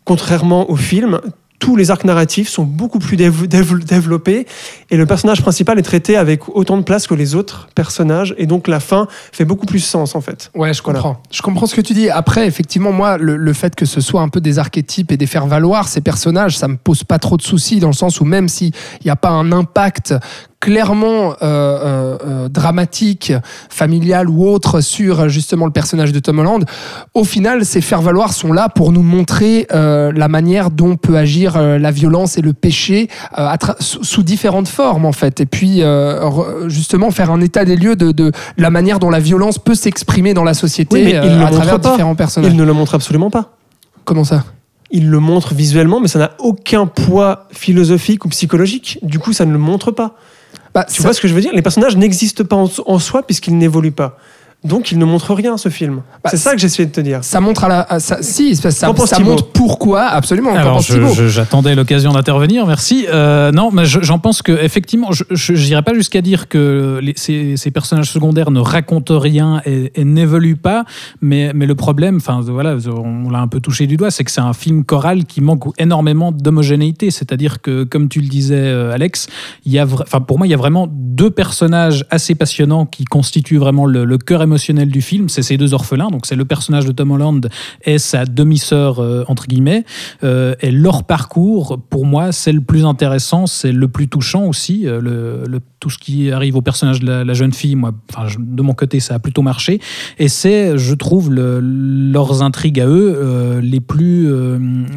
contrairement 0.06 0.70
au 0.70 0.76
film, 0.76 1.20
tous 1.60 1.76
les 1.76 1.92
arcs 1.92 2.06
narratifs 2.06 2.48
sont 2.50 2.64
beaucoup 2.64 3.00
plus 3.00 3.18
dév- 3.18 3.48
dév- 3.48 3.84
développés 3.84 4.48
et 4.90 4.98
le 4.98 5.06
personnage 5.06 5.42
principal 5.42 5.78
est 5.78 5.84
traité 5.84 6.16
avec 6.16 6.48
autant 6.56 6.78
de 6.78 6.84
place 6.84 7.06
que 7.06 7.14
les 7.14 7.36
autres 7.36 7.68
personnages 7.76 8.34
et 8.38 8.46
donc 8.46 8.68
la 8.68 8.80
fin 8.80 9.08
fait 9.32 9.46
beaucoup 9.46 9.66
plus 9.66 9.80
sens 9.80 10.16
en 10.16 10.22
fait. 10.22 10.52
Ouais, 10.56 10.74
je 10.74 10.82
Voilà. 10.82 11.00
comprends. 11.00 11.22
Je 11.32 11.42
comprends 11.42 11.66
ce 11.66 11.76
que 11.76 11.82
tu 11.82 11.94
dis. 11.94 12.10
Après, 12.10 12.48
effectivement, 12.48 12.92
moi, 12.92 13.18
le, 13.18 13.36
le 13.36 13.54
fait 13.54 13.76
que 13.76 13.86
ce 13.86 14.00
soit 14.02 14.22
un 14.22 14.30
peu 14.30 14.40
des 14.42 14.58
archétypes 14.58 15.12
et 15.12 15.18
des 15.18 15.28
faire 15.28 15.48
valoir 15.48 15.88
ces 15.90 16.02
personnages, 16.02 16.58
ça 16.58 16.68
me 16.68 16.78
pose 16.78 17.04
pas 17.04 17.20
trop 17.20 17.36
de 17.38 17.42
soucis 17.42 17.80
dans 17.80 17.88
le 17.88 17.94
sens 17.94 18.22
où 18.22 18.26
même 18.26 18.48
s'il 18.48 18.72
n'y 19.04 19.12
a 19.12 19.16
pas 19.18 19.30
un 19.30 19.52
impact 19.52 20.16
clairement 20.60 21.32
euh, 21.32 21.36
euh, 21.42 22.18
euh, 22.26 22.50
dramatique, 22.50 23.32
familial 23.70 24.30
ou 24.30 24.46
autre 24.46 24.82
sur 24.82 25.30
justement 25.30 25.66
le 25.66 25.72
personnage 25.72 26.12
de 26.12 26.20
Tom 26.20 26.40
Holland, 26.40 26.66
au 27.14 27.24
final, 27.24 27.64
ces 27.64 27.82
faire 27.82 28.02
valoir 28.02 28.34
sont 28.34 28.52
là 28.52 28.68
pour 28.68 28.92
nous 28.92 29.02
montrer 29.02 29.68
euh, 29.72 30.12
la 30.14 30.28
manière 30.28 30.70
dont 30.70 30.98
peut 30.98 31.18
agir 31.18 31.60
la 31.60 31.92
violence 31.92 32.38
et 32.38 32.42
le 32.42 32.54
péché 32.54 33.08
sous, 33.80 34.24
différentes 34.24 34.68
formes 34.68 35.06
en 35.06 35.14
fait. 35.14 35.40
Et 35.40 35.46
puis 35.46 35.82
justement 36.68 37.12
faire 37.12 37.32
un 37.32 37.42
état 37.42 37.64
des 37.64 37.76
lieux 37.76 37.96
de, 37.96 38.12
de 38.12 38.32
la 38.58 38.70
manière 38.70 39.00
dont 39.00 39.10
la 39.10 39.20
violence 39.20 39.60
peut 39.60 39.76
s'exprimer 39.76 40.34
dans 40.34 40.44
la 40.44 40.54
société 40.54 40.96
Oui, 40.96 41.04
mais 41.04 41.28
il 41.28 41.38
le 41.38 41.46
à 41.46 41.52
travers 41.52 41.80
pas. 41.80 41.92
différents 41.92 42.16
personnages. 42.16 42.52
Il 42.52 42.58
ne 42.58 42.64
le 42.64 42.74
montre 42.74 42.96
absolument 42.96 43.30
pas. 43.30 43.54
Comment 44.04 44.24
ça? 44.24 44.44
Il 44.92 45.10
le 45.10 45.20
montre 45.20 45.54
visuellement, 45.54 46.00
mais 46.00 46.08
ça 46.08 46.20
n'a 46.20 46.32
aucun 46.40 46.88
poids 46.88 47.48
philosophique 47.52 48.26
ou 48.26 48.30
psychologique. 48.30 49.00
Du 49.04 49.20
coup, 49.20 49.34
ça 49.34 49.46
ne 49.46 49.52
le 49.52 49.60
montre 49.60 49.92
pas. 49.92 50.16
Bah, 50.74 50.86
Tu 50.86 51.02
vois 51.02 51.14
ce 51.14 51.22
que 51.22 51.28
je 51.28 51.34
veux 51.34 51.42
dire? 51.42 51.54
Les 51.54 51.62
personnages 51.62 51.96
n'existent 51.98 52.44
pas 52.44 52.56
en, 52.56 52.70
en 52.86 53.00
soi 53.00 53.24
puisqu'ils 53.24 53.58
n'évoluent 53.58 53.92
pas. 53.92 54.18
Donc, 54.66 54.92
il 54.92 54.98
ne 55.00 55.06
montre 55.06 55.34
rien, 55.34 55.56
ce 55.56 55.70
film. 55.70 56.02
Bah, 56.22 56.30
c'est 56.32 56.36
ça 56.38 56.52
que 56.54 56.60
j'essayais 56.60 56.86
de 56.86 56.92
te 56.92 57.00
dire. 57.00 57.24
ça 57.24 57.40
montre 57.40 57.64
à 57.64 57.70
la, 57.70 57.82
à- 57.82 58.00
ça, 58.02 58.18
si, 58.22 58.58
ça, 58.58 58.72
ça, 58.72 58.88
montre 59.24 59.48
pourquoi, 59.54 60.02
absolument. 60.04 60.54
Alors, 60.54 60.82
j'attendais 60.82 61.76
l'occasion 61.76 62.12
d'intervenir, 62.12 62.66
merci. 62.68 63.06
Euh, 63.10 63.54
non, 63.54 63.70
mais 63.72 63.86
je- 63.86 64.02
j'en 64.02 64.20
pense 64.20 64.42
que 64.42 64.52
effectivement, 64.52 65.12
je 65.12 65.54
n'irai 65.54 65.82
pas 65.82 65.94
jusqu'à 65.94 66.22
dire 66.22 66.50
que 66.50 67.00
les- 67.02 67.14
ces, 67.16 67.56
ces 67.56 67.72
personnages 67.72 68.12
secondaires 68.12 68.52
ne 68.52 68.60
racontent 68.60 69.18
rien 69.18 69.62
et, 69.66 69.94
et 69.96 70.04
n'évoluent 70.04 70.58
pas, 70.58 70.84
mais, 71.22 71.52
mais 71.56 71.66
le 71.66 71.76
problème, 71.76 72.18
enfin 72.18 72.42
voilà, 72.42 72.76
on 73.04 73.30
l'a 73.30 73.40
un 73.40 73.48
peu 73.48 73.62
touché 73.62 73.88
du 73.88 73.96
doigt, 73.96 74.12
c'est 74.12 74.26
que 74.26 74.32
c'est 74.32 74.42
un 74.42 74.54
film 74.54 74.84
choral 74.84 75.24
qui 75.24 75.40
manque 75.40 75.64
énormément 75.80 76.34
d'homogénéité. 76.34 77.12
C'est-à-dire 77.12 77.62
que, 77.62 77.86
comme 77.86 78.10
tu 78.10 78.20
le 78.20 78.28
disais, 78.28 78.56
euh, 78.58 78.92
Alex, 78.94 79.28
il 79.66 79.72
y 79.72 79.80
a, 79.80 79.86
enfin 79.86 80.20
pour 80.20 80.38
moi, 80.38 80.48
il 80.48 80.50
y 80.50 80.54
a 80.54 80.58
vraiment 80.58 80.88
deux 80.92 81.30
personnages 81.32 82.06
assez 82.10 82.36
passionnants 82.36 82.86
qui 82.86 83.06
constituent 83.06 83.58
vraiment 83.58 83.86
le, 83.86 84.04
le 84.04 84.18
cœur 84.18 84.42
émotionnel 84.50 84.90
du 84.90 85.02
film, 85.02 85.30
c'est 85.30 85.44
ces 85.44 85.58
deux 85.58 85.74
orphelins. 85.76 86.10
Donc 86.10 86.26
c'est 86.26 86.36
le 86.36 86.46
personnage 86.46 86.86
de 86.86 86.92
Tom 86.92 87.12
Holland 87.12 87.48
et 87.86 88.00
sa 88.00 88.26
demi-sœur 88.26 89.00
euh, 89.00 89.24
entre 89.28 89.46
guillemets. 89.46 89.86
Euh, 90.24 90.56
et 90.62 90.72
leur 90.72 91.04
parcours, 91.04 91.80
pour 91.90 92.06
moi, 92.06 92.32
c'est 92.32 92.52
le 92.52 92.62
plus 92.62 92.84
intéressant, 92.84 93.46
c'est 93.46 93.72
le 93.72 93.88
plus 93.88 94.08
touchant 94.08 94.46
aussi. 94.46 94.88
Euh, 94.88 95.46
tout 95.80 95.90
ce 95.90 95.98
qui 95.98 96.32
arrive 96.32 96.58
au 96.58 96.62
personnage 96.62 97.00
de 97.00 97.08
la, 97.08 97.34
jeune 97.34 97.54
fille, 97.54 97.76
moi, 97.76 97.92
de 98.38 98.62
mon 98.62 98.74
côté, 98.74 99.00
ça 99.00 99.16
a 99.16 99.20
plutôt 99.20 99.42
marché. 99.42 99.80
Et 100.18 100.28
c'est, 100.28 100.78
je 100.78 100.94
trouve, 100.94 101.32
le- 101.32 101.62
leurs 101.62 102.42
intrigues 102.42 102.82
à 102.82 102.88
eux 102.88 103.60
les 103.62 103.80
plus 103.80 104.30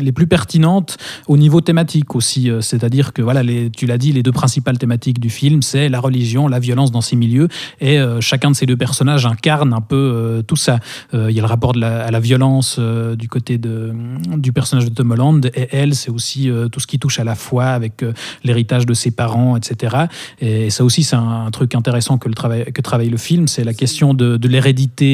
les 0.00 0.12
plus 0.12 0.26
pertinentes 0.26 0.96
au 1.28 1.36
niveau 1.36 1.60
thématique 1.60 2.16
aussi. 2.16 2.50
C'est-à-dire 2.60 3.12
que 3.12 3.22
voilà, 3.22 3.42
tu 3.76 3.86
l'as 3.86 3.98
dit, 3.98 4.10
les 4.12 4.24
deux 4.24 4.32
principales 4.32 4.78
thématiques 4.78 5.20
du 5.20 5.30
film, 5.30 5.62
c'est 5.62 5.88
la 5.88 6.00
religion, 6.00 6.48
la 6.48 6.58
violence 6.58 6.90
dans 6.90 7.00
ces 7.00 7.14
milieux, 7.14 7.48
et 7.80 7.98
chacun 8.20 8.50
de 8.50 8.56
ces 8.56 8.66
deux 8.66 8.76
personnages 8.76 9.26
incarne 9.42 9.72
un 9.72 9.80
peu 9.80 9.96
euh, 9.96 10.42
tout 10.42 10.56
ça. 10.56 10.78
Euh, 11.14 11.30
Il 11.30 11.36
y 11.36 11.40
a 11.40 11.42
le 11.42 11.48
rapport 11.48 11.72
de 11.72 11.80
la- 11.80 12.04
à 12.04 12.10
la 12.12 12.20
violence 12.20 12.76
euh, 12.78 13.16
du 13.16 13.28
côté 13.28 13.58
de, 13.58 13.92
du 14.36 14.52
personnage 14.52 14.84
de 14.84 14.94
Tom 14.94 15.10
Holland, 15.10 15.44
et 15.54 15.68
elle, 15.72 15.94
c'est 15.94 16.10
aussi 16.10 16.48
tout 16.70 16.78
ce 16.80 16.86
qui 16.86 16.98
touche 16.98 17.18
à 17.18 17.24
la 17.24 17.34
foi 17.34 17.64
avec 17.66 18.04
l'héritage 18.44 18.86
de 18.86 18.94
ses 18.94 19.10
parents, 19.10 19.56
etc. 19.56 20.06
Et 20.40 20.70
ça 20.70 20.84
aussi, 20.84 21.02
c'est 21.02 21.16
un, 21.16 21.46
un 21.46 21.50
truc 21.50 21.74
intéressant 21.74 22.18
que, 22.18 22.28
le 22.28 22.34
travail, 22.34 22.64
que 22.72 22.80
travaille 22.82 23.08
le 23.10 23.16
film, 23.16 23.48
c'est 23.48 23.64
la 23.64 23.74
question 23.74 24.14
de, 24.14 24.36
de 24.36 24.48
l'hérédité 24.48 25.08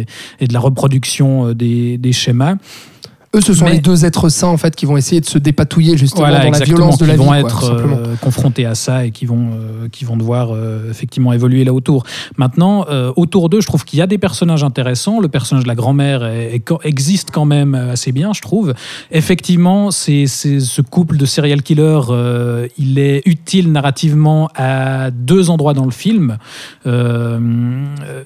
et, 0.00 0.06
et 0.40 0.46
de 0.46 0.52
la 0.52 0.60
reproduction 0.60 1.52
des, 1.52 1.98
des 1.98 2.12
schémas. 2.12 2.54
Eux, 3.34 3.40
ce 3.40 3.54
sont 3.54 3.64
Mais- 3.64 3.72
les 3.72 3.78
deux 3.80 4.04
êtres 4.04 4.28
saints 4.28 4.48
en 4.48 4.58
fait 4.58 4.76
qui 4.76 4.84
vont 4.84 4.98
essayer 4.98 5.20
de 5.22 5.26
se 5.26 5.38
dépatouiller 5.38 5.96
justement 5.96 6.26
Voilà, 6.28 6.44
dans 6.44 6.50
la 6.50 6.58
violence 6.60 6.98
de 6.98 7.04
qui 7.04 7.08
la 7.08 7.14
vie. 7.16 7.18
vont 7.18 7.26
quoi, 7.28 7.38
être 7.40 7.70
euh, 7.72 8.14
confrontés 8.20 8.66
à 8.66 8.74
ça 8.74 9.06
et 9.06 9.10
qui 9.10 9.24
vont, 9.24 9.52
euh, 9.54 9.88
qui 9.90 10.04
vont 10.04 10.18
devoir 10.18 10.50
euh, 10.52 10.90
effectivement 10.90 11.32
évoluer 11.32 11.64
là 11.64 11.72
autour. 11.72 12.04
Maintenant, 12.36 12.84
autour 13.16 13.48
d'eux, 13.48 13.60
je 13.62 13.66
trouve 13.66 13.84
qu'il 13.86 13.98
y 13.98 14.02
a 14.02 14.06
des 14.06 14.18
personnages 14.18 14.62
intéressants. 14.64 15.18
Le 15.20 15.28
personnage 15.28 15.62
de 15.64 15.68
la 15.68 15.74
grand-mère 15.74 16.28
existe 16.84 17.30
quand 17.32 17.44
même 17.46 17.74
assez 17.74 18.12
bien, 18.12 18.32
je 18.34 18.40
trouve. 18.42 18.74
Effectivement, 19.10 19.90
c'est 19.90 20.26
ce 20.26 20.82
couple 20.82 21.16
de 21.16 21.24
serial 21.24 21.62
killers, 21.62 22.00
il 22.76 22.98
est 22.98 23.22
utile 23.24 23.72
narrativement 23.72 24.50
à 24.54 25.10
deux 25.10 25.48
endroits 25.48 25.72
dans 25.74 25.84
le 25.86 25.90
film. 25.90 26.36
Un, 26.86 27.84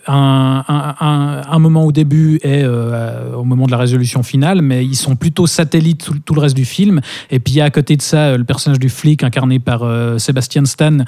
un- 0.08 0.94
un- 1.00 1.42
un 1.48 1.58
moment 1.58 1.84
au 1.84 1.92
début 1.92 2.40
et 2.42 2.64
au 2.66 3.44
moment 3.44 3.66
de 3.66 3.70
la 3.70 3.78
résolution 3.78 4.22
finale, 4.22 4.62
mais 4.62 4.84
ils 4.96 5.02
sont 5.02 5.16
plutôt 5.16 5.46
satellites 5.46 6.04
tout, 6.04 6.14
tout 6.24 6.34
le 6.34 6.40
reste 6.40 6.56
du 6.56 6.64
film. 6.64 7.00
Et 7.30 7.38
puis 7.38 7.54
il 7.54 7.56
y 7.56 7.60
a 7.60 7.64
à 7.64 7.70
côté 7.70 7.96
de 7.96 8.02
ça 8.02 8.18
euh, 8.18 8.36
le 8.38 8.44
personnage 8.44 8.78
du 8.78 8.88
flic 8.88 9.22
incarné 9.22 9.58
par 9.58 9.82
euh, 9.82 10.18
Sébastien 10.18 10.64
Stan, 10.64 10.98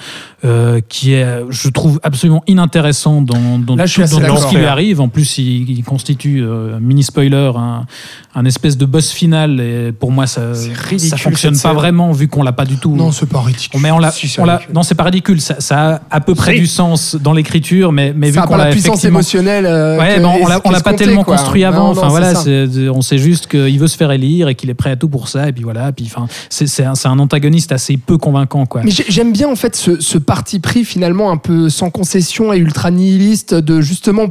euh, 0.44 0.80
qui 0.88 1.12
est, 1.14 1.26
je 1.50 1.68
trouve, 1.68 2.00
absolument 2.02 2.42
inintéressant 2.46 3.22
dans, 3.22 3.58
dans 3.58 3.76
Là, 3.76 3.86
je 3.86 3.92
suis 3.92 4.00
tout, 4.00 4.04
assez 4.04 4.14
dans- 4.14 4.20
dans 4.20 4.26
d'accord. 4.34 4.42
ce 4.42 4.48
qui 4.48 4.56
lui 4.56 4.66
arrive. 4.66 5.00
En 5.00 5.08
plus, 5.08 5.38
il, 5.38 5.70
il 5.70 5.82
constitue, 5.84 6.42
euh, 6.42 6.78
mini 6.80 7.02
spoiler, 7.02 7.52
un, 7.56 7.86
un 8.34 8.44
espèce 8.44 8.76
de 8.76 8.86
boss 8.86 9.10
final. 9.10 9.60
Et 9.60 9.92
pour 9.92 10.10
moi, 10.12 10.26
ça, 10.26 10.54
C'est 10.54 10.74
ça 10.74 10.82
ridicule, 10.88 11.18
fonctionne 11.18 11.54
pas 11.54 11.58
scène. 11.60 11.72
vraiment 11.72 12.12
vu 12.12 12.28
qu'on 12.28 12.42
l'a 12.42 12.52
pas 12.52 12.64
du 12.64 12.76
tout. 12.76 12.94
Non, 12.94 13.10
c'est 13.12 13.28
pas 13.28 13.40
ridicule. 13.40 13.80
Mais 13.80 13.90
on 13.90 13.98
l'a, 13.98 14.10
Si, 14.10 14.26
ridicule. 14.26 14.44
non, 14.74 14.82
c'est 14.82 14.94
pas 14.94 15.04
ridicule. 15.04 15.40
Ça, 15.40 15.56
ça 15.60 15.94
a 15.96 16.00
à 16.10 16.20
peu 16.20 16.34
près 16.34 16.54
du 16.58 16.66
sens 16.66 17.16
dans 17.16 17.32
l'écriture, 17.32 17.92
mais, 17.92 18.12
mais 18.14 18.32
ça 18.32 18.40
vu 18.42 18.46
qu'on 18.46 18.56
la 18.56 18.64
l'a 18.66 18.70
puissance 18.70 19.04
émotionnelle. 19.04 19.66
euh, 19.66 19.98
Ouais, 19.98 20.16
que- 20.16 20.22
on 20.64 20.70
l'a, 20.70 20.80
pas 20.80 20.94
tellement 20.94 21.24
quoi. 21.24 21.36
construit 21.36 21.64
avant. 21.64 21.78
Non, 21.78 21.84
non, 21.86 21.90
enfin 21.92 22.02
c'est 22.02 22.08
voilà, 22.08 22.34
ça. 22.34 22.42
c'est- 22.42 22.88
on 22.88 23.02
sait 23.02 23.18
juste 23.18 23.46
qu'il 23.46 23.77
veut 23.78 23.88
se 23.88 23.96
faire 23.96 24.10
élire 24.12 24.48
et 24.48 24.54
qu'il 24.54 24.70
est 24.70 24.74
prêt 24.74 24.90
à 24.90 24.96
tout 24.96 25.08
pour 25.08 25.28
ça. 25.28 25.48
Et 25.48 25.52
puis 25.52 25.64
voilà, 25.64 25.92
puis 25.92 26.10
c'est, 26.50 26.84
un, 26.84 26.92
un 27.04 27.18
antagoniste 27.18 27.72
assez 27.72 27.96
peu 27.96 28.18
convaincant, 28.18 28.66
quoi. 28.66 28.82
Mais 28.84 28.90
j'ai- 28.90 29.06
j'aime 29.08 29.32
bien 29.32 29.48
en 29.48 29.56
fait 29.56 29.74
ce, 29.76 30.00
ce 30.00 30.18
parti 30.18 30.58
pris 30.60 30.84
finalement 30.84 31.30
un 31.30 31.36
peu 31.36 31.68
sans 31.68 31.90
concession 31.90 32.52
et 32.52 32.58
ultra 32.58 32.90
nihiliste 32.90 33.54
de 33.54 33.80
justement 33.80 34.28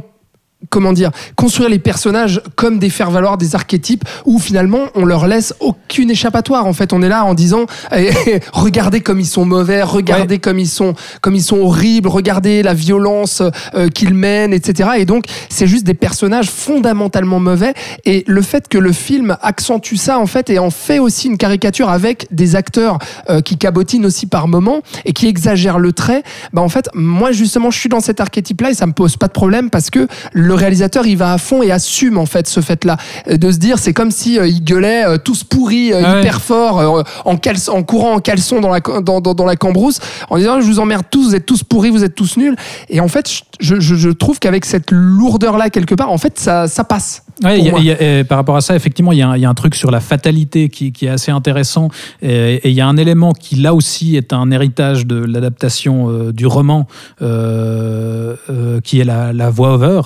comment 0.70 0.92
dire 0.92 1.12
construire 1.36 1.68
les 1.68 1.78
personnages 1.78 2.42
comme 2.56 2.80
des 2.80 2.90
faire 2.90 3.12
valoir 3.12 3.38
des 3.38 3.54
archétypes 3.54 4.04
où 4.26 4.40
finalement 4.40 4.88
on 4.96 5.04
leur 5.04 5.28
laisse 5.28 5.54
aucune 5.60 6.10
échappatoire. 6.10 6.66
En 6.66 6.72
fait 6.72 6.92
on 6.92 7.00
est 7.00 7.08
là 7.08 7.24
en 7.24 7.34
disant 7.34 7.66
eh, 7.96 8.10
eh, 8.26 8.40
regardez 8.52 9.00
comme 9.00 9.20
ils 9.20 9.26
sont 9.26 9.44
mauvais 9.44 9.82
regardez 9.82 10.38
comme 10.38 10.58
ils 10.58 10.68
sont 10.68 10.94
comme 11.20 11.36
ils 11.36 11.42
sont 11.42 11.58
horribles 11.58 12.08
regardez 12.08 12.62
la 12.62 12.74
violence 12.74 13.40
euh, 13.74 13.88
qu'ils 13.88 14.14
mènent 14.14 14.52
etc 14.52 14.90
et 14.96 15.04
donc 15.04 15.26
c'est 15.48 15.68
juste 15.68 15.84
des 15.84 15.94
personnages 15.94 16.50
fondamentalement 16.50 17.38
mauvais. 17.38 17.74
Et 18.04 18.24
le 18.26 18.42
fait 18.42 18.68
que 18.68 18.78
le 18.78 18.92
film 18.92 19.36
accentue 19.42 19.94
ça 19.94 20.18
en 20.18 20.26
fait 20.26 20.50
et 20.50 20.58
en 20.58 20.70
fait 20.70 20.98
aussi 20.98 21.28
une 21.28 21.38
caricature 21.38 21.88
avec 21.88 22.26
des 22.32 22.56
acteurs 22.56 22.98
euh, 23.30 23.40
qui 23.40 23.58
cabotinent 23.58 24.06
aussi 24.06 24.26
par 24.26 24.48
moments 24.48 24.80
et 25.04 25.12
qui 25.12 25.28
exagèrent 25.28 25.78
le 25.78 25.92
trait 25.92 26.24
bah 26.52 26.62
en 26.62 26.68
fait 26.68 26.88
moi 26.94 27.30
justement 27.30 27.70
je 27.70 27.78
suis 27.78 27.88
dans 27.88 28.00
cet 28.00 28.20
archétype 28.20 28.60
là 28.60 28.70
et 28.70 28.74
ça 28.74 28.86
me 28.86 28.92
pose 28.92 29.16
pas 29.16 29.28
de 29.28 29.32
problème 29.32 29.70
parce 29.70 29.90
que 29.90 30.08
le 30.32 30.47
réalisateur 30.54 31.06
il 31.06 31.16
va 31.16 31.32
à 31.32 31.38
fond 31.38 31.62
et 31.62 31.70
assume 31.70 32.18
en 32.18 32.26
fait 32.26 32.46
ce 32.48 32.60
fait 32.60 32.84
là 32.84 32.96
de 33.30 33.50
se 33.50 33.58
dire 33.58 33.78
c'est 33.78 33.92
comme 33.92 34.10
si 34.10 34.38
euh, 34.38 34.46
il 34.46 34.62
gueulait 34.64 35.04
euh, 35.06 35.18
tous 35.18 35.44
pourris 35.44 35.92
euh, 35.92 36.02
Ah 36.04 36.12
ouais. 36.14 36.20
hyper 36.20 36.40
fort 36.40 36.80
euh, 36.80 37.02
en, 37.24 37.34
caleçon- 37.36 37.70
en 37.72 37.82
courant 37.82 38.14
en 38.14 38.18
caleçon 38.20 38.60
dans 38.60 38.70
la 38.70 38.80
dans, 38.80 39.20
dans, 39.20 39.34
dans 39.34 39.44
la 39.46 39.56
cambrousse 39.56 39.98
en 40.30 40.36
disant 40.38 40.60
je 40.60 40.66
vous 40.66 40.80
emmerde 40.80 41.04
tous 41.10 41.28
vous 41.30 41.34
êtes 41.34 41.46
tous 41.46 41.62
pourris 41.62 41.90
vous 41.90 42.04
êtes 42.04 42.14
tous 42.14 42.36
nuls. 42.36 42.56
Et 42.88 43.00
en 43.00 43.08
fait 43.08 43.28
je, 43.60 43.80
je, 43.80 43.94
je 43.94 44.08
trouve 44.10 44.38
qu'avec 44.38 44.64
cette 44.64 44.90
lourdeur 44.90 45.56
là 45.58 45.70
quelque 45.70 45.94
part 45.94 46.10
en 46.12 46.18
fait 46.18 46.38
ça, 46.38 46.68
ça 46.68 46.84
passe. 46.84 47.22
Ouais, 47.44 47.60
y 47.60 47.70
a- 47.70 47.78
y 47.78 47.90
a- 48.20 48.24
par 48.24 48.36
rapport 48.38 48.56
à 48.56 48.60
ça, 48.60 48.74
effectivement, 48.74 49.12
il 49.12 49.18
y, 49.18 49.22
a 49.22 49.28
un- 49.28 49.36
il 49.36 49.42
y 49.42 49.44
a 49.44 49.48
un 49.48 49.54
truc 49.54 49.76
sur 49.76 49.92
la 49.92 50.00
fatalité 50.00 50.68
qui, 50.68 50.90
qui 50.90 51.06
est 51.06 51.08
assez 51.08 51.30
intéressant. 51.30 51.88
Et, 52.20 52.60
il 52.68 52.74
y 52.74 52.80
a 52.80 52.86
un 52.88 52.96
élément 52.96 53.30
qui, 53.32 53.54
là 53.54 53.74
aussi, 53.74 54.16
est 54.16 54.32
un 54.32 54.50
héritage 54.50 55.06
de 55.06 55.14
l'adaptation 55.24 56.30
du 56.32 56.46
roman, 56.46 56.88
euh, 57.22 58.34
euh, 58.50 58.80
qui 58.80 58.98
est 59.00 59.04
la, 59.04 59.32
la 59.32 59.50
voix-over 59.50 60.00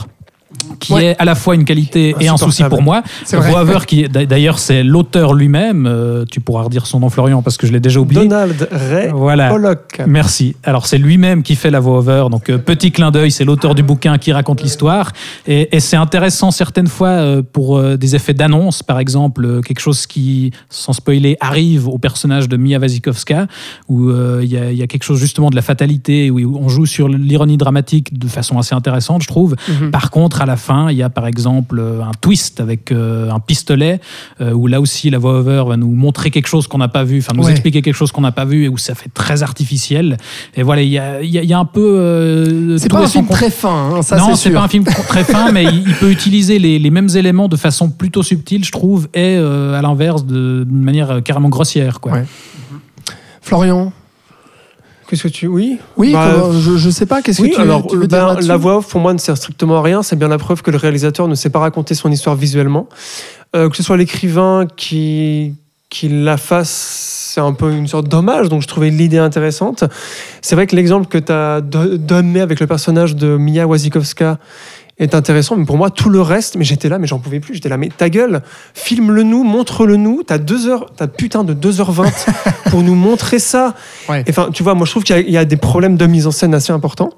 qui 0.80 0.92
Ouais. 0.92 1.04
est 1.06 1.16
à 1.18 1.24
la 1.24 1.34
fois 1.34 1.54
une 1.54 1.64
qualité 1.64 2.14
et 2.20 2.28
un 2.28 2.36
souci 2.36 2.62
pour 2.64 2.82
moi. 2.82 3.02
Voix-over, 3.32 3.80
qui 3.86 4.08
d'ailleurs, 4.08 4.58
c'est 4.58 4.82
l'auteur 4.82 5.34
lui-même. 5.34 5.86
euh, 5.86 6.24
tu 6.30 6.40
pourras 6.40 6.62
redire 6.64 6.86
son 6.86 7.00
nom, 7.00 7.10
Florian, 7.10 7.42
parce 7.42 7.56
que 7.56 7.66
je 7.66 7.72
l'ai 7.72 7.80
déjà 7.80 8.00
oublié. 8.00 8.22
Donald 8.22 8.68
Ray 8.70 9.10
Voilà. 9.12 9.48
Pollock. 9.50 10.00
Merci. 10.06 10.56
Alors 10.64 10.86
c'est 10.86 10.98
lui-même 10.98 11.42
qui 11.42 11.56
fait 11.56 11.70
la 11.70 11.80
voix-over, 11.80 12.26
donc 12.30 12.48
euh, 12.50 12.58
petit 12.58 12.92
clin 12.92 13.10
d'œil, 13.10 13.30
c'est 13.30 13.44
l'auteur 13.44 13.74
du 13.74 13.82
bouquin 13.82 14.18
qui 14.18 14.32
raconte 14.32 14.62
l'histoire, 14.62 15.12
et, 15.46 15.74
et 15.76 15.80
c'est 15.80 15.96
intéressant 15.96 16.50
certaines 16.50 16.86
fois 16.86 17.08
euh, 17.08 17.42
pour 17.42 17.76
euh, 17.78 17.96
des 17.96 18.14
effets 18.14 18.34
d'annonce, 18.34 18.82
par 18.82 18.98
exemple 18.98 19.44
euh, 19.44 19.60
quelque 19.60 19.80
chose 19.80 20.06
qui, 20.06 20.52
sans 20.70 20.92
spoiler, 20.92 21.36
arrive 21.40 21.88
au 21.88 21.98
personnage 21.98 22.48
de 22.48 22.56
Mia 22.56 22.78
Wasikowska, 22.78 23.46
où 23.88 24.08
euh, 24.08 24.40
il 24.42 24.50
y, 24.52 24.56
a, 24.56 24.70
il 24.72 24.78
y 24.78 24.82
a 24.82 24.86
quelque 24.86 25.04
chose 25.04 25.18
justement 25.20 25.50
de 25.50 25.56
la 25.56 25.62
fatalité, 25.62 26.30
où 26.30 26.56
on 26.58 26.68
joue 26.68 26.86
sur 26.86 27.08
l'ironie 27.08 27.56
dramatique 27.56 28.18
de 28.18 28.26
façon 28.28 28.58
assez 28.58 28.74
intéressante, 28.74 29.22
je 29.22 29.28
trouve. 29.28 29.56
Mhm. 29.68 29.90
Par 29.90 30.10
contre, 30.10 30.40
à 30.42 30.46
la 30.46 30.51
fin, 30.56 30.90
il 30.90 30.96
y 30.96 31.02
a 31.02 31.10
par 31.10 31.26
exemple 31.26 31.78
euh, 31.78 32.02
un 32.02 32.12
twist 32.20 32.60
avec 32.60 32.92
euh, 32.92 33.30
un 33.30 33.40
pistolet, 33.40 34.00
euh, 34.40 34.52
où 34.52 34.66
là 34.66 34.80
aussi 34.80 35.10
la 35.10 35.18
voix-over 35.18 35.64
va 35.68 35.76
nous 35.76 35.90
montrer 35.90 36.30
quelque 36.30 36.46
chose 36.48 36.66
qu'on 36.66 36.78
n'a 36.78 36.88
pas 36.88 37.04
vu, 37.04 37.18
enfin 37.18 37.32
nous 37.36 37.44
Ouais. 37.44 37.50
expliquer 37.52 37.82
quelque 37.82 37.94
chose 37.94 38.12
qu'on 38.12 38.20
n'a 38.20 38.32
pas 38.32 38.44
vu, 38.44 38.64
et 38.64 38.68
où 38.68 38.78
ça 38.78 38.94
fait 38.94 39.10
très 39.12 39.42
artificiel. 39.42 40.16
Et 40.54 40.62
voilà, 40.62 40.82
il 40.82 40.88
y 40.90 40.98
a, 40.98 41.22
il 41.22 41.30
y 41.30 41.38
a- 41.38 41.42
il 41.42 41.48
y 41.48 41.52
a 41.54 41.58
un 41.58 41.64
peu... 41.64 41.80
euh, 41.98 42.78
c'est 42.78 42.88
pas 42.88 43.02
un 43.02 43.06
film 43.08 43.26
très 43.26 43.50
fin 43.50 43.90
hein, 43.96 44.02
ça 44.02 44.16
non, 44.18 44.34
c'est 44.36 44.50
pas 44.50 44.62
un 44.62 44.68
film 44.68 44.84
très 45.08 45.24
fin, 45.24 45.50
mais 45.52 45.64
il, 45.64 45.84
il 45.88 45.94
peut 45.94 46.10
utiliser 46.10 46.58
les, 46.58 46.78
les 46.78 46.90
mêmes 46.90 47.08
éléments 47.14 47.48
de 47.48 47.56
façon 47.56 47.90
plutôt 47.90 48.22
subtile, 48.22 48.64
je 48.64 48.72
trouve, 48.72 49.08
et 49.14 49.36
euh, 49.38 49.74
à 49.78 49.82
l'inverse, 49.82 50.24
d'une 50.24 50.64
manière 50.68 51.22
carrément 51.24 51.48
grossière. 51.48 52.00
Quoi. 52.00 52.12
Ouais. 52.12 52.24
Florian 53.40 53.92
Qu'est-ce 55.12 55.24
que 55.24 55.28
tu. 55.28 55.46
Oui? 55.46 55.78
Oui 55.98 56.14
Bah, 56.14 56.30
comment- 56.32 56.52
je, 56.58 56.78
je 56.78 56.88
sais 56.88 57.04
pas 57.04 57.20
qu'est-ce 57.20 57.42
Oui, 57.42 57.50
que 57.50 57.56
tu, 57.56 57.60
alors 57.60 57.86
tu 57.86 57.96
veux 57.98 58.06
ben, 58.06 58.34
la 58.40 58.56
voix 58.56 58.78
off 58.78 58.88
pour 58.88 58.98
moi 58.98 59.12
ne 59.12 59.18
sert 59.18 59.36
strictement 59.36 59.76
à 59.76 59.82
rien. 59.82 60.02
C'est 60.02 60.16
bien 60.16 60.28
la 60.28 60.38
preuve 60.38 60.62
que 60.62 60.70
le 60.70 60.78
réalisateur 60.78 61.28
ne 61.28 61.34
sait 61.34 61.50
pas 61.50 61.58
raconter 61.58 61.94
son 61.94 62.10
histoire 62.10 62.34
visuellement. 62.34 62.88
Euh, 63.54 63.68
que 63.68 63.76
ce 63.76 63.82
soit 63.82 63.98
l'écrivain 63.98 64.66
qui, 64.74 65.52
qui 65.90 66.08
la 66.08 66.38
fasse, 66.38 66.70
c'est 67.34 67.42
un 67.42 67.52
peu 67.52 67.70
une 67.72 67.88
sorte 67.88 68.08
d'hommage. 68.08 68.48
Donc 68.48 68.62
je 68.62 68.66
trouvais 68.68 68.88
l'idée 68.88 69.18
intéressante. 69.18 69.84
C'est 70.40 70.54
vrai 70.54 70.66
que 70.66 70.74
l'exemple 70.74 71.06
que 71.08 71.18
tu 71.18 71.30
as 71.30 71.60
donné 71.60 72.40
avec 72.40 72.58
le 72.58 72.66
personnage 72.66 73.14
de 73.14 73.36
Mia 73.36 73.66
Wasikowska 73.66 74.38
est 74.98 75.14
intéressant, 75.14 75.56
mais 75.56 75.64
pour 75.64 75.76
moi, 75.78 75.90
tout 75.90 76.10
le 76.10 76.20
reste, 76.20 76.56
mais 76.56 76.64
j'étais 76.64 76.88
là, 76.88 76.98
mais 76.98 77.06
j'en 77.06 77.18
pouvais 77.18 77.40
plus. 77.40 77.54
J'étais 77.54 77.68
là, 77.68 77.76
mais 77.76 77.88
ta 77.88 78.08
gueule, 78.10 78.42
filme-le 78.74 79.22
nous, 79.22 79.42
montre-le 79.42 79.96
nous. 79.96 80.22
T'as 80.24 80.38
deux 80.38 80.68
heures, 80.68 80.86
t'as 80.96 81.06
putain 81.08 81.44
de 81.44 81.54
2h20 81.54 82.04
pour 82.70 82.82
nous 82.82 82.94
montrer 82.94 83.38
ça. 83.38 83.74
Ouais. 84.08 84.20
Et 84.26 84.30
Enfin, 84.30 84.50
tu 84.52 84.62
vois, 84.62 84.74
moi, 84.74 84.84
je 84.86 84.90
trouve 84.92 85.02
qu'il 85.02 85.16
y 85.16 85.18
a- 85.18 85.22
il 85.22 85.30
y, 85.32 85.38
a 85.38 85.44
des 85.44 85.56
problèmes 85.56 85.96
de 85.96 86.06
mise 86.06 86.26
en 86.26 86.30
scène 86.30 86.54
assez 86.54 86.72
importants. 86.72 87.10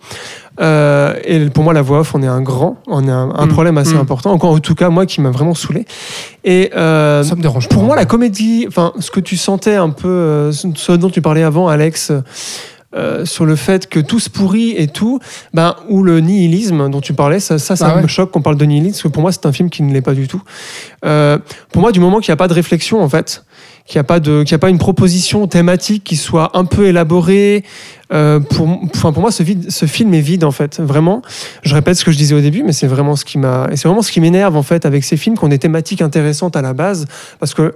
Euh, 0.60 1.14
et 1.24 1.50
pour 1.50 1.64
moi, 1.64 1.72
la 1.72 1.82
voix 1.82 2.00
off, 2.00 2.14
on 2.14 2.22
est 2.22 2.26
un 2.28 2.40
grand, 2.40 2.76
on 2.86 3.06
est 3.06 3.10
un, 3.10 3.30
un 3.34 3.46
Mm. 3.46 3.48
problème 3.48 3.76
assez 3.76 3.94
Mm. 3.94 3.98
important. 4.00 4.30
Encore, 4.32 4.52
en 4.52 4.58
tout 4.60 4.76
cas, 4.76 4.88
moi, 4.88 5.04
qui 5.04 5.20
m'a 5.20 5.30
vraiment 5.30 5.54
saoulé. 5.54 5.84
Et 6.44 6.70
euh, 6.76 7.22
ça 7.24 7.34
me 7.34 7.42
dérange 7.42 7.68
pour 7.68 7.82
pas. 7.82 7.86
moi, 7.88 7.96
la 7.96 8.04
comédie, 8.06 8.66
enfin, 8.68 8.92
ce 9.00 9.10
que 9.10 9.20
tu 9.20 9.36
sentais 9.36 9.74
un 9.74 9.90
peu, 9.90 10.08
euh, 10.08 10.52
ce 10.52 10.92
dont 10.92 11.10
tu 11.10 11.20
parlais 11.20 11.42
avant, 11.42 11.66
Alex, 11.68 12.12
euh, 12.94 13.24
sur 13.24 13.44
le 13.44 13.56
fait 13.56 13.88
que 13.88 14.00
tout 14.00 14.20
se 14.20 14.30
pourrit 14.30 14.74
et 14.76 14.86
tout, 14.88 15.18
ben, 15.52 15.74
ou 15.88 16.02
le 16.02 16.20
nihilisme 16.20 16.88
dont 16.90 17.00
tu 17.00 17.12
parlais, 17.12 17.40
ça, 17.40 17.58
ça, 17.58 17.76
ça 17.76 17.88
Ah 17.90 17.96
ouais. 17.96 18.02
me 18.02 18.06
choque 18.06 18.30
qu'on 18.30 18.42
parle 18.42 18.56
de 18.56 18.64
nihilisme, 18.64 18.92
parce 18.92 19.02
que 19.02 19.08
pour 19.08 19.22
moi, 19.22 19.32
c'est 19.32 19.46
un 19.46 19.52
film 19.52 19.70
qui 19.70 19.82
ne 19.82 19.92
l'est 19.92 20.00
pas 20.02 20.14
du 20.14 20.28
tout. 20.28 20.42
Euh, 21.04 21.38
pour 21.72 21.82
moi, 21.82 21.92
du 21.92 22.00
moment 22.00 22.20
qu'il 22.20 22.30
n'y 22.30 22.34
a 22.34 22.36
pas 22.36 22.48
de 22.48 22.54
réflexion, 22.54 23.02
en 23.02 23.08
fait, 23.08 23.44
qu'il 23.86 23.98
n'y 23.98 24.00
a, 24.00 24.04
pas 24.04 24.18
de- 24.20 24.42
qu'il 24.44 24.54
a 24.54 24.58
pas 24.58 24.70
une 24.70 24.78
proposition 24.78 25.46
thématique 25.46 26.04
qui 26.04 26.16
soit 26.16 26.56
un 26.56 26.64
peu 26.64 26.86
élaborée, 26.86 27.64
euh, 28.12 28.38
pour, 28.38 28.66
enfin, 28.94 29.12
pour 29.12 29.20
moi, 29.22 29.30
ce, 29.30 29.42
vide- 29.42 29.70
ce 29.70 29.86
film 29.86 30.12
est 30.14 30.20
vide, 30.20 30.44
en 30.44 30.50
fait. 30.52 30.78
Vraiment, 30.80 31.20
je 31.62 31.74
répète 31.74 31.96
ce 31.96 32.04
que 32.04 32.12
je 32.12 32.16
disais 32.16 32.34
au 32.34 32.40
début, 32.40 32.62
mais 32.62 32.72
c'est 32.72 32.86
vraiment 32.86 33.16
ce 33.16 33.24
qui 33.24 33.38
m'a. 33.38 33.66
Et 33.72 33.76
c'est 33.76 33.88
vraiment 33.88 34.02
ce 34.02 34.12
qui 34.12 34.20
m'énerve, 34.20 34.56
en 34.56 34.62
fait, 34.62 34.86
avec 34.86 35.04
ces 35.04 35.16
films, 35.16 35.36
qui 35.36 35.44
ont 35.44 35.48
des 35.48 35.58
thématiques 35.58 36.00
intéressantes 36.02 36.54
à 36.56 36.62
la 36.62 36.72
base. 36.74 37.06
Parce 37.40 37.52
que 37.54 37.74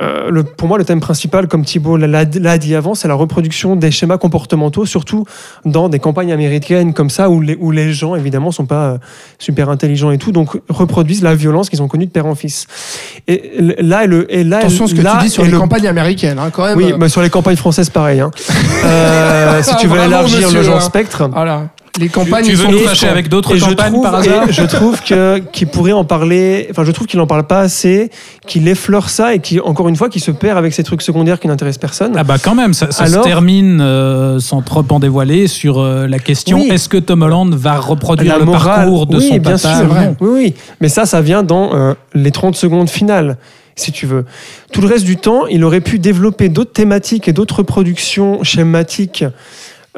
euh, 0.00 0.30
le, 0.30 0.44
pour 0.44 0.68
moi, 0.68 0.78
le 0.78 0.84
thème 0.84 1.00
principal, 1.00 1.46
comme 1.48 1.64
Thibault 1.64 1.96
l'a 1.96 2.06
l'a 2.24 2.58
dit 2.58 2.74
avant, 2.74 2.94
c'est 2.94 3.08
la 3.08 3.14
reproduction 3.14 3.74
des 3.76 3.90
schémas 3.90 4.18
comportementaux, 4.18 4.86
surtout 4.86 5.24
dans 5.64 5.88
des 5.88 5.98
campagnes 5.98 6.32
américaines 6.32 6.92
comme 6.94 7.10
ça, 7.10 7.28
où 7.30 7.40
les, 7.40 7.56
où 7.60 7.70
les 7.70 7.92
gens, 7.92 8.14
évidemment, 8.16 8.50
sont 8.52 8.66
pas 8.66 8.84
euh, 8.92 8.98
super 9.38 9.68
intelligents 9.70 10.10
et 10.10 10.18
tout, 10.18 10.30
donc 10.32 10.58
reproduisent 10.68 11.22
la 11.22 11.34
violence 11.34 11.68
qu'ils 11.68 11.82
ont 11.82 11.88
connue 11.88 12.06
de 12.06 12.10
père 12.12 12.26
en 12.26 12.34
fils. 12.34 12.66
Et 13.28 13.52
là, 13.80 14.06
le, 14.06 14.32
et 14.32 14.44
là, 14.44 14.58
Attention 14.58 14.86
ce 14.86 14.94
que 14.94 15.00
là 15.02 15.16
tu 15.20 15.24
dis 15.26 15.29
sur 15.30 15.44
les 15.44 15.50
le- 15.50 15.58
campagnes 15.58 15.86
américaines, 15.88 16.38
hein, 16.38 16.50
quand 16.52 16.64
même. 16.64 16.76
Oui, 16.76 16.92
mais 16.98 17.08
sur 17.08 17.22
les 17.22 17.30
campagnes 17.30 17.56
françaises, 17.56 17.88
pareil. 17.90 18.20
hein. 18.20 18.30
Euh, 18.84 19.62
si 19.62 19.74
tu 19.80 19.86
veux 19.86 19.94
Bravo, 19.96 20.08
élargir 20.10 20.42
monsieur, 20.46 20.58
le 20.58 20.64
genre 20.64 20.76
hein. 20.76 20.80
spectre. 20.80 21.28
Voilà. 21.32 21.68
Les 21.98 22.08
campagnes, 22.08 22.44
tu 22.44 22.52
veux 22.54 22.64
sont 22.66 22.70
nous 22.70 22.78
fâcher 22.78 23.08
avec 23.08 23.28
d'autres 23.28 23.58
campagnes 23.58 23.90
trouve, 23.92 24.02
par 24.04 24.14
hasard 24.14 24.44
je 24.48 24.62
trouve 24.62 25.02
que 25.02 25.38
qu'il 25.52 25.66
pourrait 25.66 25.90
en 25.92 26.04
parler. 26.04 26.68
Enfin, 26.70 26.84
je 26.84 26.92
trouve 26.92 27.06
qu'il 27.08 27.18
en 27.20 27.26
parle 27.26 27.42
pas 27.48 27.60
assez, 27.60 28.10
qu'il 28.46 28.68
effleure 28.68 29.10
ça 29.10 29.34
et 29.34 29.40
qui, 29.40 29.58
encore 29.60 29.88
une 29.88 29.96
fois, 29.96 30.08
qui 30.08 30.20
se 30.20 30.30
perd 30.30 30.56
avec 30.56 30.72
ces 30.72 30.84
trucs 30.84 31.02
secondaires 31.02 31.40
qui 31.40 31.48
n'intéressent 31.48 31.80
personne. 31.80 32.12
Ah 32.16 32.22
bah 32.22 32.36
quand 32.42 32.54
même, 32.54 32.74
ça, 32.74 32.92
ça 32.92 33.04
Alors- 33.04 33.24
se 33.24 33.28
termine 33.28 33.80
euh, 33.80 34.38
sans 34.38 34.62
trop 34.62 34.84
en 34.88 35.00
dévoiler 35.00 35.48
sur 35.48 35.80
euh, 35.80 36.06
la 36.06 36.20
question 36.20 36.58
Oui. 36.60 36.68
est-ce 36.70 36.88
que 36.88 36.96
Tom 36.96 37.22
Holland 37.22 37.52
va 37.54 37.78
reproduire 37.80 38.34
La 38.34 38.38
le 38.38 38.44
morale, 38.44 38.76
parcours 38.82 39.06
de 39.06 39.16
oui, 39.18 39.28
son 39.28 39.36
bien 39.38 39.56
papa? 39.58 39.76
sûr, 39.76 39.88
non 39.92 40.16
Oui, 40.20 40.28
oui. 40.32 40.54
Mais 40.80 40.88
ça, 40.88 41.06
ça 41.06 41.20
vient 41.20 41.42
dans 41.42 41.74
euh, 41.74 41.94
les 42.14 42.30
30 42.30 42.54
secondes 42.54 42.88
finales, 42.88 43.36
si 43.76 43.92
tu 43.92 44.06
veux. 44.06 44.24
Tout 44.72 44.80
le 44.80 44.86
reste 44.86 45.04
du 45.04 45.16
temps, 45.16 45.46
il 45.46 45.64
aurait 45.64 45.80
pu 45.80 45.98
développer 45.98 46.48
d'autres 46.48 46.72
thématiques 46.72 47.28
et 47.28 47.32
d'autres 47.32 47.58
reproductions 47.58 48.42
schématiques 48.42 49.24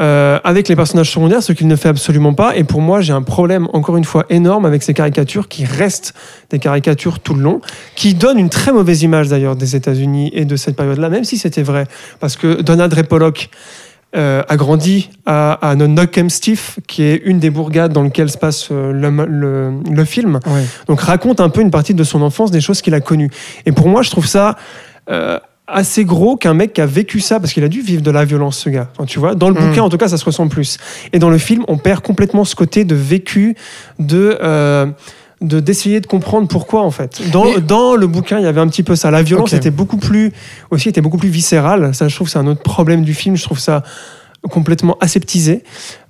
euh, 0.00 0.38
avec 0.42 0.68
les 0.68 0.76
personnages 0.76 1.10
secondaires, 1.10 1.42
ce 1.42 1.52
qu'il 1.52 1.66
ne 1.66 1.76
fait 1.76 1.90
absolument 1.90 2.32
pas. 2.32 2.56
Et 2.56 2.64
pour 2.64 2.80
moi, 2.80 3.02
j'ai 3.02 3.12
un 3.12 3.20
problème, 3.20 3.68
encore 3.74 3.98
une 3.98 4.04
fois, 4.04 4.24
énorme 4.30 4.64
avec 4.64 4.82
ces 4.82 4.94
caricatures 4.94 5.48
qui 5.48 5.66
restent 5.66 6.14
des 6.48 6.58
caricatures 6.58 7.20
tout 7.20 7.34
le 7.34 7.42
long, 7.42 7.60
qui 7.94 8.14
donnent 8.14 8.38
une 8.38 8.48
très 8.48 8.72
mauvaise 8.72 9.02
image 9.02 9.28
d'ailleurs 9.28 9.54
des 9.54 9.76
États-Unis 9.76 10.30
et 10.32 10.46
de 10.46 10.56
cette 10.56 10.76
période-là, 10.76 11.10
même 11.10 11.24
si 11.24 11.36
c'était 11.36 11.62
vrai. 11.62 11.86
Parce 12.20 12.36
que 12.36 12.62
Donald 12.62 12.92
Ray 12.92 13.04
Pollock 13.04 13.50
euh, 14.14 14.42
a 14.48 14.56
grandi 14.56 15.08
à, 15.26 15.52
à 15.70 15.74
Knockemstiff, 15.74 16.78
qui 16.86 17.02
est 17.02 17.22
une 17.24 17.38
des 17.38 17.50
bourgades 17.50 17.92
dans 17.92 18.02
lesquelles 18.02 18.30
se 18.30 18.38
passe 18.38 18.68
euh, 18.70 18.92
le, 18.92 19.10
le- 19.26 19.72
le 19.90 20.04
film. 20.04 20.38
Ouais. 20.46 20.64
Donc 20.86 21.00
raconte 21.00 21.40
un 21.40 21.48
peu 21.48 21.60
une 21.60 21.70
partie 21.70 21.94
de 21.94 22.04
son 22.04 22.20
enfance, 22.22 22.50
des 22.50 22.60
choses 22.60 22.82
qu'il 22.82 22.94
a 22.94 23.00
connues. 23.00 23.30
Et 23.66 23.72
pour 23.72 23.88
moi, 23.88 24.02
je 24.02 24.10
trouve 24.10 24.26
ça 24.26 24.56
euh, 25.10 25.38
assez 25.66 26.04
gros 26.04 26.36
qu'un 26.36 26.52
mec 26.54 26.74
qui 26.74 26.80
a 26.82 26.86
vécu 26.86 27.20
ça, 27.20 27.40
parce 27.40 27.52
qu'il 27.54 27.64
a 27.64 27.68
dû 27.68 27.80
vivre 27.80 28.02
de 28.02 28.10
la 28.10 28.24
violence, 28.26 28.58
ce 28.58 28.68
gars. 28.68 28.88
Enfin, 28.94 29.06
tu 29.06 29.18
vois, 29.18 29.34
dans 29.34 29.48
le 29.48 29.54
Mm. 29.58 29.68
bouquin, 29.68 29.82
en 29.82 29.88
tout 29.88 29.96
cas, 29.96 30.08
ça 30.08 30.18
se 30.18 30.24
ressent 30.24 30.48
plus. 30.48 30.76
Et 31.14 31.18
dans 31.18 31.30
le 31.30 31.38
film, 31.38 31.64
on 31.68 31.78
perd 31.78 32.00
complètement 32.02 32.44
ce 32.44 32.54
côté 32.54 32.84
de 32.84 32.94
vécu, 32.94 33.54
de 33.98 34.36
de 35.42 35.60
d'essayer 35.60 36.00
de 36.00 36.06
comprendre 36.06 36.48
pourquoi 36.48 36.82
en 36.82 36.90
fait. 36.90 37.20
Dans, 37.32 37.44
Mais- 37.44 37.60
dans 37.60 37.94
le 37.96 38.06
bouquin, 38.06 38.38
il 38.38 38.44
y 38.44 38.46
avait 38.48 38.60
un 38.60 38.68
petit 38.68 38.82
peu 38.82 38.96
ça. 38.96 39.10
La 39.10 39.22
violence 39.22 39.52
était 39.52 39.70
beaucoup 39.70 39.96
plus 39.96 40.32
aussi 40.70 40.88
était 40.88 41.00
beaucoup 41.00 41.18
plus 41.18 41.28
viscérale. 41.28 41.94
Ça, 41.94 42.08
je 42.08 42.14
trouve, 42.14 42.28
c'est 42.28 42.38
un 42.38 42.46
autre 42.46 42.62
problème 42.62 43.02
du 43.02 43.14
film. 43.14 43.36
Je 43.36 43.42
trouve 43.44 43.58
ça 43.58 43.82
complètement 44.50 44.96
aseptisé. 45.00 45.62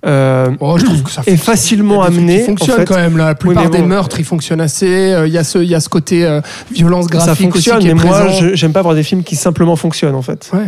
Euh, 0.05 0.49
Oh, 0.59 0.77
je 0.77 0.85
trouve 0.85 1.03
que 1.03 1.09
ça 1.11 1.21
Et 1.25 1.31
fonctionne. 1.31 1.55
facilement 1.55 2.03
Il 2.03 2.07
amené, 2.07 2.39
qui 2.39 2.45
fonctionne 2.47 2.75
en 2.75 2.77
fait. 2.79 2.85
quand 2.85 2.95
même 2.95 3.17
là. 3.17 3.27
La 3.27 3.35
plupart 3.35 3.69
des 3.69 3.81
meurtres, 3.81 4.19
ils 4.19 4.25
fonctionnent 4.25 4.59
assez. 4.61 5.13
Euh, 5.13 5.27
Il 5.27 5.33
y 5.33 5.37
a 5.37 5.43
ce, 5.43 5.59
il 5.59 5.69
y 5.69 5.75
a 5.75 5.79
ce 5.79 5.87
côté 5.87 6.25
euh, 6.25 6.41
violence 6.71 7.05
ça 7.05 7.17
graphique 7.17 7.51
fonctionne, 7.53 7.77
aussi 7.77 7.87
qui 7.87 7.93
mais 7.93 8.01
est 8.01 8.05
moi, 8.05 8.27
j'aime 8.53 8.73
pas 8.73 8.81
voir 8.81 8.95
des 8.95 9.03
films 9.03 9.23
qui 9.23 9.35
simplement 9.35 9.75
fonctionnent 9.75 10.15
en 10.15 10.21
fait. 10.21 10.49
Ouais. 10.53 10.65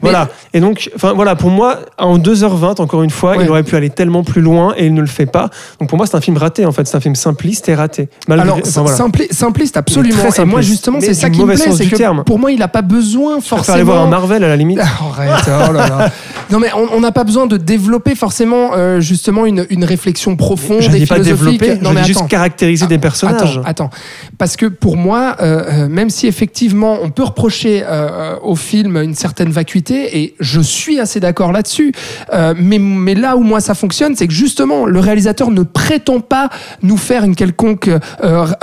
Voilà. 0.00 0.28
Et 0.54 0.60
donc, 0.60 0.90
enfin 0.96 1.12
voilà, 1.12 1.36
pour 1.36 1.50
moi, 1.50 1.80
en 1.98 2.18
2h20, 2.18 2.80
encore 2.80 3.02
une 3.02 3.10
fois, 3.10 3.36
Ouais. 3.36 3.44
il 3.44 3.50
aurait 3.50 3.62
pu 3.62 3.76
aller 3.76 3.90
tellement 3.90 4.24
plus 4.24 4.40
loin 4.40 4.74
et 4.76 4.86
il 4.86 4.94
ne 4.94 5.00
le 5.00 5.06
fait 5.06 5.26
pas. 5.26 5.50
Donc 5.80 5.88
pour 5.88 5.96
moi, 5.98 6.06
c'est 6.06 6.16
un 6.16 6.20
film 6.20 6.36
raté 6.36 6.66
en 6.66 6.72
fait. 6.72 6.86
C'est 6.88 6.96
un 6.96 7.00
film 7.00 7.14
simpliste 7.14 7.68
et 7.68 7.74
raté. 7.74 8.08
Malgré, 8.28 8.46
Alors, 8.48 8.58
enfin, 8.66 8.82
voilà. 8.82 8.96
simpli- 8.98 9.32
simpliste, 9.32 9.76
absolument. 9.76 10.14
très 10.14 10.42
Et 10.42 10.44
moi, 10.44 10.52
simpliste, 10.58 10.68
justement, 10.70 10.98
c'est 11.00 11.14
ça 11.14 11.30
qui 11.30 11.40
me 11.40 11.46
plaît. 11.54 11.56
C'est 11.72 11.86
que 11.86 11.96
terme. 11.96 12.24
pour 12.24 12.38
moi, 12.38 12.50
il 12.50 12.58
n'a 12.58 12.68
pas 12.68 12.82
besoin 12.82 13.40
forcément. 13.40 13.74
aller 13.74 13.84
voir 13.84 14.02
un 14.02 14.08
Marvel 14.08 14.42
à 14.44 14.48
la 14.48 14.56
limite. 14.56 14.80
Arrête, 14.80 15.44
oh 15.68 15.72
là 15.72 15.88
là. 15.88 16.10
Non 16.50 16.58
mais 16.58 16.68
on 16.74 17.00
n'a 17.00 17.12
pas 17.12 17.24
besoin 17.24 17.46
de 17.46 17.56
développer 17.56 18.14
forcément 18.14 18.70
euh, 18.74 19.00
justement 19.00 19.46
une, 19.46 19.66
une 19.70 19.84
réflexion 19.84 20.36
profonde 20.36 20.82
Je 20.82 20.90
et 20.96 21.06
pas 21.06 21.16
philosophique. 21.16 21.60
développer, 21.60 21.82
non 21.82 21.90
je 21.90 21.94
mais 21.94 22.00
dis 22.02 22.08
juste 22.08 22.20
attends. 22.20 22.28
caractériser 22.28 22.86
des 22.86 22.98
personnages. 22.98 23.58
Attends, 23.64 23.86
attends. 23.86 23.90
Parce 24.38 24.56
que 24.56 24.66
pour 24.66 24.96
moi, 24.96 25.36
euh, 25.40 25.62
euh, 25.84 25.88
même 25.88 26.10
si 26.10 26.26
effectivement 26.26 26.98
on 27.02 27.10
peut 27.10 27.22
reprocher 27.22 27.82
euh, 27.86 28.36
au 28.42 28.56
film 28.56 28.96
une 28.96 29.14
certaine 29.14 29.50
vacuité, 29.50 30.18
et 30.18 30.34
je 30.40 30.60
suis 30.60 31.00
assez 31.00 31.20
d'accord 31.20 31.52
là-dessus, 31.52 31.92
euh, 32.32 32.54
mais, 32.56 32.78
mais 32.78 33.14
là 33.14 33.36
où 33.36 33.42
moi 33.42 33.60
ça 33.60 33.74
fonctionne, 33.74 34.14
c'est 34.16 34.26
que 34.26 34.34
justement 34.34 34.84
le 34.86 35.00
réalisateur 35.00 35.50
ne 35.50 35.62
prétend 35.62 36.20
pas 36.20 36.50
nous 36.82 36.96
faire 36.96 37.24
une 37.24 37.34
quelconque 37.36 37.88
euh, 37.88 37.98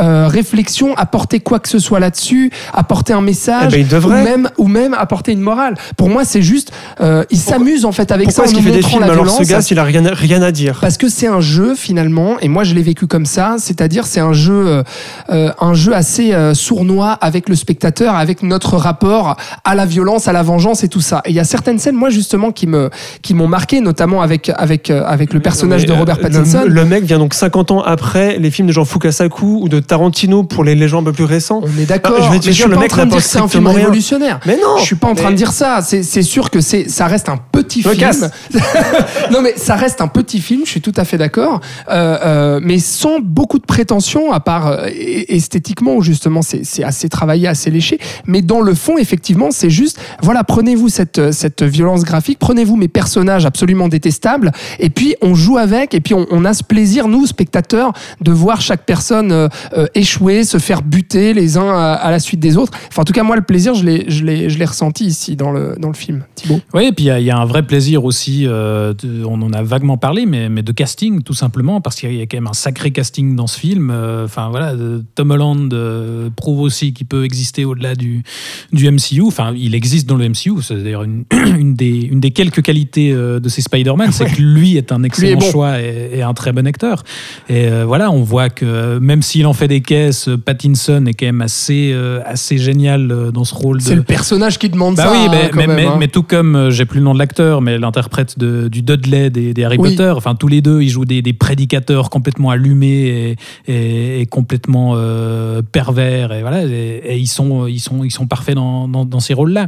euh, 0.02 0.28
réflexion, 0.28 0.96
apporter 0.98 1.40
quoi 1.40 1.60
que 1.60 1.70
ce 1.70 1.80
soit 1.80 2.00
là-dessus, 2.00 2.52
apporter 2.74 3.14
un 3.14 3.22
message, 3.22 3.68
Eh 3.74 3.78
ben, 3.78 3.82
il 3.82 3.88
devrait. 3.88 4.22
ou, 4.22 4.24
même, 4.24 4.50
ou 4.58 4.68
même 4.68 4.94
apporter 4.94 5.32
une 5.32 5.42
morale. 5.42 5.76
Pour 5.98 6.10
moi, 6.10 6.26
c'est 6.26 6.42
juste, 6.42 6.72
euh, 7.02 7.24
il 7.30 7.38
s'amuse 7.40 7.79
en 7.86 7.92
fait 7.92 8.12
avec 8.12 8.28
Pourquoi 8.28 8.46
ça 8.46 8.50
est-ce 8.50 8.56
en 8.58 8.62
qu'il 8.62 8.66
fait 8.66 8.72
des 8.72 8.82
montrant 8.82 8.90
films 8.90 9.02
la 9.02 9.12
alors 9.14 9.24
violence. 9.26 9.44
ce 9.46 9.50
gars 9.50 9.62
s'il 9.62 9.80
a 9.80 9.84
rien, 9.84 10.04
rien 10.14 10.42
à 10.42 10.52
dire 10.52 10.80
Parce 10.82 10.98
que 10.98 11.10
c'est 11.10 11.28
un 11.28 11.42
jeu 11.42 11.76
finalement, 11.76 12.40
et 12.40 12.48
moi 12.48 12.64
je 12.64 12.74
l'ai 12.74 12.82
vécu 12.82 13.08
comme 13.08 13.26
ça, 13.26 13.56
c'est-à-dire 13.60 14.06
c'est 14.06 14.20
un 14.20 14.34
jeu, 14.34 14.68
euh, 14.68 14.84
euh, 15.32 15.52
un 15.60 15.74
jeu 15.74 15.94
assez 15.94 16.34
euh, 16.34 16.54
sournois 16.54 17.12
avec 17.14 17.50
le 17.50 17.56
spectateur, 17.56 18.16
avec 18.16 18.44
notre 18.44 18.78
rapport 18.78 19.36
à 19.64 19.76
la 19.76 19.86
violence, 19.86 20.28
à 20.28 20.34
la 20.34 20.44
vengeance 20.44 20.84
et 20.84 20.88
tout 20.90 21.02
ça. 21.02 21.22
Et 21.26 21.30
il 21.32 21.36
y 21.36 21.40
a 21.40 21.44
certaines 21.44 21.80
scènes, 21.80 21.96
moi 21.96 22.10
justement, 22.10 22.52
qui 22.52 22.68
me, 22.68 22.90
qui 23.22 23.34
m'ont 23.34 23.48
marqué, 23.48 23.82
notamment 23.82 24.22
avec 24.22 24.50
avec 24.56 24.90
avec 24.90 25.34
le 25.34 25.40
personnage 25.40 25.86
de 25.86 25.94
Robert 25.94 26.20
Pattinson. 26.20 26.62
Le, 26.66 26.70
le 26.74 26.86
mec 26.86 27.04
vient 27.04 27.20
donc 27.20 27.34
50 27.34 27.72
ans 27.72 27.82
après 27.82 28.38
les 28.40 28.52
films 28.52 28.68
de 28.68 28.74
Jean 28.74 28.86
Fukasaku 28.86 29.60
ou 29.64 29.70
de 29.70 29.80
Tarantino 29.80 30.44
pour 30.44 30.64
les, 30.64 30.88
gens 30.88 31.02
un 31.02 31.04
peu 31.04 31.14
plus 31.14 31.24
récents. 31.26 31.62
On 31.64 31.80
est 31.82 31.86
d'accord. 31.86 32.16
Ah, 32.20 32.24
je 32.26 32.32
vais 32.32 32.40
te 32.40 32.46
mais 32.48 32.52
je 32.54 32.58
dire, 32.58 32.64
suis 32.64 32.64
le 32.66 32.72
pas 32.72 32.78
en 32.78 32.82
mec 32.82 32.90
train 32.92 33.06
de 33.06 33.10
dire 33.12 33.18
que 33.20 33.24
c'est 33.24 33.40
un 33.40 33.48
film 33.48 33.68
révolutionnaire. 33.68 34.40
Mais 34.46 34.56
non 34.58 34.78
Je 34.78 34.84
suis 34.84 34.96
pas 34.96 35.08
en 35.08 35.16
train 35.16 35.26
mais- 35.28 35.32
de 35.34 35.38
dire 35.38 35.52
ça. 35.52 35.80
C'est 35.82 36.22
sûr 36.22 36.50
que 36.50 36.62
c'est 36.62 36.90
ça 36.90 37.08
reste 37.08 37.30
un 37.30 37.38
petit 37.62 37.80
Me 37.80 37.94
film. 37.94 37.98
casse. 37.98 38.30
non 39.32 39.42
mais 39.42 39.54
ça 39.58 39.76
reste 39.76 40.02
un 40.02 40.08
petit 40.08 40.40
film. 40.40 40.62
Je 40.66 40.72
suis 40.72 40.82
tout 40.82 40.94
à 40.96 41.06
fait 41.06 41.18
d'accord. 41.18 41.62
Euh, 41.90 42.18
euh, 42.24 42.60
mais 42.64 42.80
sans 42.80 43.20
beaucoup 43.20 43.60
de 43.60 43.66
prétention, 43.66 44.32
à 44.32 44.40
part 44.40 44.68
euh, 44.68 44.88
esthétiquement 45.28 45.96
où 45.96 46.02
justement 46.02 46.42
c'est 46.42 46.84
assez 46.84 47.10
travaillé, 47.10 47.48
assez 47.48 47.70
léché. 47.72 48.00
Mais 48.26 48.42
dans 48.42 48.62
le 48.62 48.74
fond, 48.74 48.98
effectivement, 48.98 49.52
c'est 49.52 49.70
juste 49.70 50.00
voilà, 50.22 50.44
prenez-vous 50.44 50.90
cette 50.90 51.32
cette 51.32 51.64
violence 51.64 52.04
graphique, 52.04 52.40
prenez-vous 52.40 52.76
mes 52.76 52.88
personnages 52.88 53.46
absolument 53.46 53.88
détestables, 53.88 54.52
et 54.80 54.90
puis 54.90 55.16
on 55.22 55.36
joue 55.36 55.58
avec, 55.58 55.94
et 55.94 56.02
puis 56.02 56.14
on, 56.14 56.26
on 56.32 56.46
a 56.46 56.54
ce 56.54 56.64
plaisir 56.64 57.08
nous 57.08 57.26
spectateurs 57.26 57.94
de 58.22 58.32
voir 58.32 58.62
chaque 58.62 58.86
personne 58.86 59.32
euh, 59.32 59.48
euh, 59.78 59.88
échouer, 59.96 60.44
se 60.44 60.58
faire 60.58 60.82
buter 60.82 61.34
les 61.34 61.58
uns 61.58 61.70
à, 61.70 61.94
à 61.94 62.12
la 62.12 62.20
suite 62.20 62.40
des 62.40 62.58
autres. 62.58 62.74
Enfin, 62.90 63.02
en 63.02 63.06
tout 63.06 63.14
cas, 63.14 63.24
moi, 63.24 63.36
le 63.36 63.42
plaisir, 63.42 63.74
je 63.76 63.84
l'ai, 63.84 64.66
ressenti 64.66 65.06
ici 65.06 65.36
dans 65.36 65.52
le, 65.52 65.76
dans 65.80 65.88
le 65.88 65.94
film. 65.94 66.24
Thibaut. 66.36 66.60
Oui, 66.74 66.86
et 66.86 66.92
puis 66.92 67.06
il 67.06 67.08
y 67.08 67.12
a- 67.12 67.20
il 67.20 67.26
y, 67.26 67.32
a 67.32 67.38
un 67.38 67.46
vrai 67.50 67.64
plaisir 67.64 68.06
aussi, 68.06 68.46
euh, 68.48 68.94
de- 68.94 69.26
on 69.26 69.42
en 69.42 69.52
a 69.52 69.62
vaguement 69.62 69.98
parlé, 69.98 70.26
mais, 70.26 70.48
mais 70.50 70.62
de 70.64 70.72
casting 70.72 71.22
tout 71.24 71.34
simplement, 71.34 71.82
parce 71.82 71.98
qu'il 71.98 72.14
y 72.16 72.22
a 72.22 72.26
quand 72.26 72.38
même 72.38 72.48
un 72.48 72.54
sacré 72.54 72.92
casting 72.92 73.36
dans 73.36 73.48
ce 73.48 73.60
film. 73.60 73.90
Euh, 73.92 74.24
Enfin 74.26 74.50
voilà, 74.50 74.74
Tom 75.16 75.32
Holland 75.32 75.74
euh, 75.74 76.30
prouve 76.36 76.60
aussi 76.62 76.94
qu'il 76.94 77.08
peut 77.08 77.24
exister 77.26 77.66
au-delà 77.66 77.96
du, 77.96 78.24
du 78.72 78.90
MCU. 78.90 79.22
Enfin, 79.26 79.54
il 79.58 79.76
existe 79.76 80.08
dans 80.08 80.16
le 80.18 80.30
MCU, 80.30 80.62
c'est 80.62 80.82
d'ailleurs 80.84 81.04
une, 81.04 81.26
une, 81.60 81.74
des, 81.74 82.00
une 82.12 82.20
des 82.20 82.32
quelques 82.32 82.62
qualités 82.62 83.12
de 83.14 83.50
ces 83.50 83.62
Spider-Man, 83.62 84.12
c'est 84.12 84.26
que 84.26 84.42
lui 84.42 84.78
est 84.78 84.92
un 84.92 85.04
excellent 85.04 85.40
bon. 85.40 85.52
choix 85.52 85.82
et, 85.82 86.12
et 86.16 86.22
un 86.22 86.34
très 86.34 86.52
bon 86.54 86.66
acteur. 86.68 87.04
Et 87.50 87.68
voilà, 87.86 88.12
on 88.12 88.22
voit 88.22 88.50
que 88.50 88.98
même 89.00 89.22
s'il 89.22 89.46
en 89.48 89.54
fait 89.54 89.68
des 89.68 89.82
caisses, 89.82 90.30
Pattinson 90.46 91.06
est 91.08 91.14
quand 91.14 91.26
même 91.26 91.42
assez, 91.42 91.94
assez 92.26 92.58
génial 92.58 93.32
dans 93.34 93.44
ce 93.44 93.56
rôle 93.56 93.82
C'est 93.82 93.96
le 93.96 94.04
personnage 94.04 94.60
qui 94.60 94.70
demande 94.70 94.96
bah 94.96 95.04
ça. 95.06 95.12
oui, 95.12 95.18
hein, 95.26 95.30
mais, 95.32 95.50
quand 95.50 95.58
mais, 95.58 95.68
même, 95.68 95.76
mais- 95.76 95.86
hein. 95.86 95.96
mais 96.00 96.08
tout 96.08 96.24
comme, 96.24 96.70
j'ai 96.70 96.86
plus 96.86 97.00
le 97.00 97.06
nom 97.06 97.14
de 97.14 97.20
l'acteur, 97.20 97.39
mais 97.62 97.78
l'interprète 97.78 98.38
du 98.40 98.82
Dudley 98.82 99.30
des, 99.30 99.54
des 99.54 99.64
Harry 99.64 99.78
Oui. 99.80 99.92
Potter, 99.92 100.10
enfin 100.16 100.36
tous 100.36 100.48
les 100.48 100.62
deux, 100.62 100.82
ils 100.82 100.90
jouent 100.90 101.06
des, 101.06 101.22
des 101.22 101.34
prédicateurs 101.34 102.10
complètement 102.10 102.50
allumés 102.50 103.36
et, 103.68 103.72
et- 103.72 104.22
et 104.22 104.26
complètement 104.26 104.94
euh, 104.96 105.62
pervers, 105.62 106.32
et 106.34 106.42
voilà, 106.42 106.66
et, 106.66 107.02
et 107.06 107.18
ils, 107.18 107.28
sont, 107.28 107.68
ils, 107.68 107.80
sont, 107.80 108.04
ils 108.04 108.12
sont 108.12 108.28
parfaits 108.28 108.56
dans, 108.56 108.88
dans, 108.88 109.06
dans 109.06 109.20
ces 109.20 109.34
rôles-là. 109.34 109.68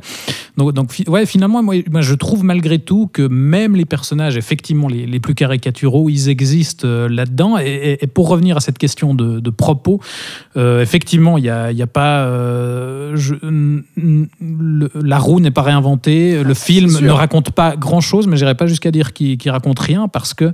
Donc, 0.58 0.74
donc 0.74 0.92
ouais, 1.08 1.26
finalement, 1.26 1.64
moi, 1.64 1.76
moi, 1.90 2.02
je 2.02 2.14
trouve 2.16 2.44
malgré 2.44 2.80
tout 2.80 3.10
que 3.12 3.22
même 3.28 3.76
les 3.76 3.86
personnages, 3.86 4.36
effectivement, 4.38 4.88
les, 4.88 5.06
les 5.06 5.20
plus 5.20 5.36
caricaturaux, 5.36 6.10
ils 6.10 6.30
existent 6.30 6.88
euh, 6.88 7.08
là-dedans. 7.10 7.58
Et, 7.58 7.98
pour 8.14 8.28
revenir 8.28 8.58
à 8.58 8.60
cette 8.60 8.78
question 8.78 9.14
de, 9.14 9.40
de 9.40 9.50
propos, 9.50 10.00
euh, 10.58 10.82
effectivement, 10.82 11.38
il 11.38 11.44
n'y 11.44 11.50
a, 11.50 11.72
y 11.72 11.82
a 11.82 11.88
pas. 11.88 12.26
je- 13.16 13.36
le- 13.42 14.90
la 15.02 15.18
roue 15.20 15.40
n'est 15.40 15.52
pas 15.52 15.62
réinventée. 15.62 16.44
Le 16.44 16.54
film 16.54 16.90
sûr. 16.90 17.02
ne 17.02 17.12
raconte 17.12 17.52
pas 17.52 17.61
grand 17.78 18.02
chose, 18.02 18.28
mais 18.28 18.38
j'irai 18.38 18.56
pas 18.56 18.68
jusqu'à 18.68 18.92
dire 18.92 19.14
qu'il 19.14 19.38
qu'il 19.38 19.52
raconte 19.52 19.80
rien 19.80 20.08
parce 20.08 20.34
que 20.34 20.52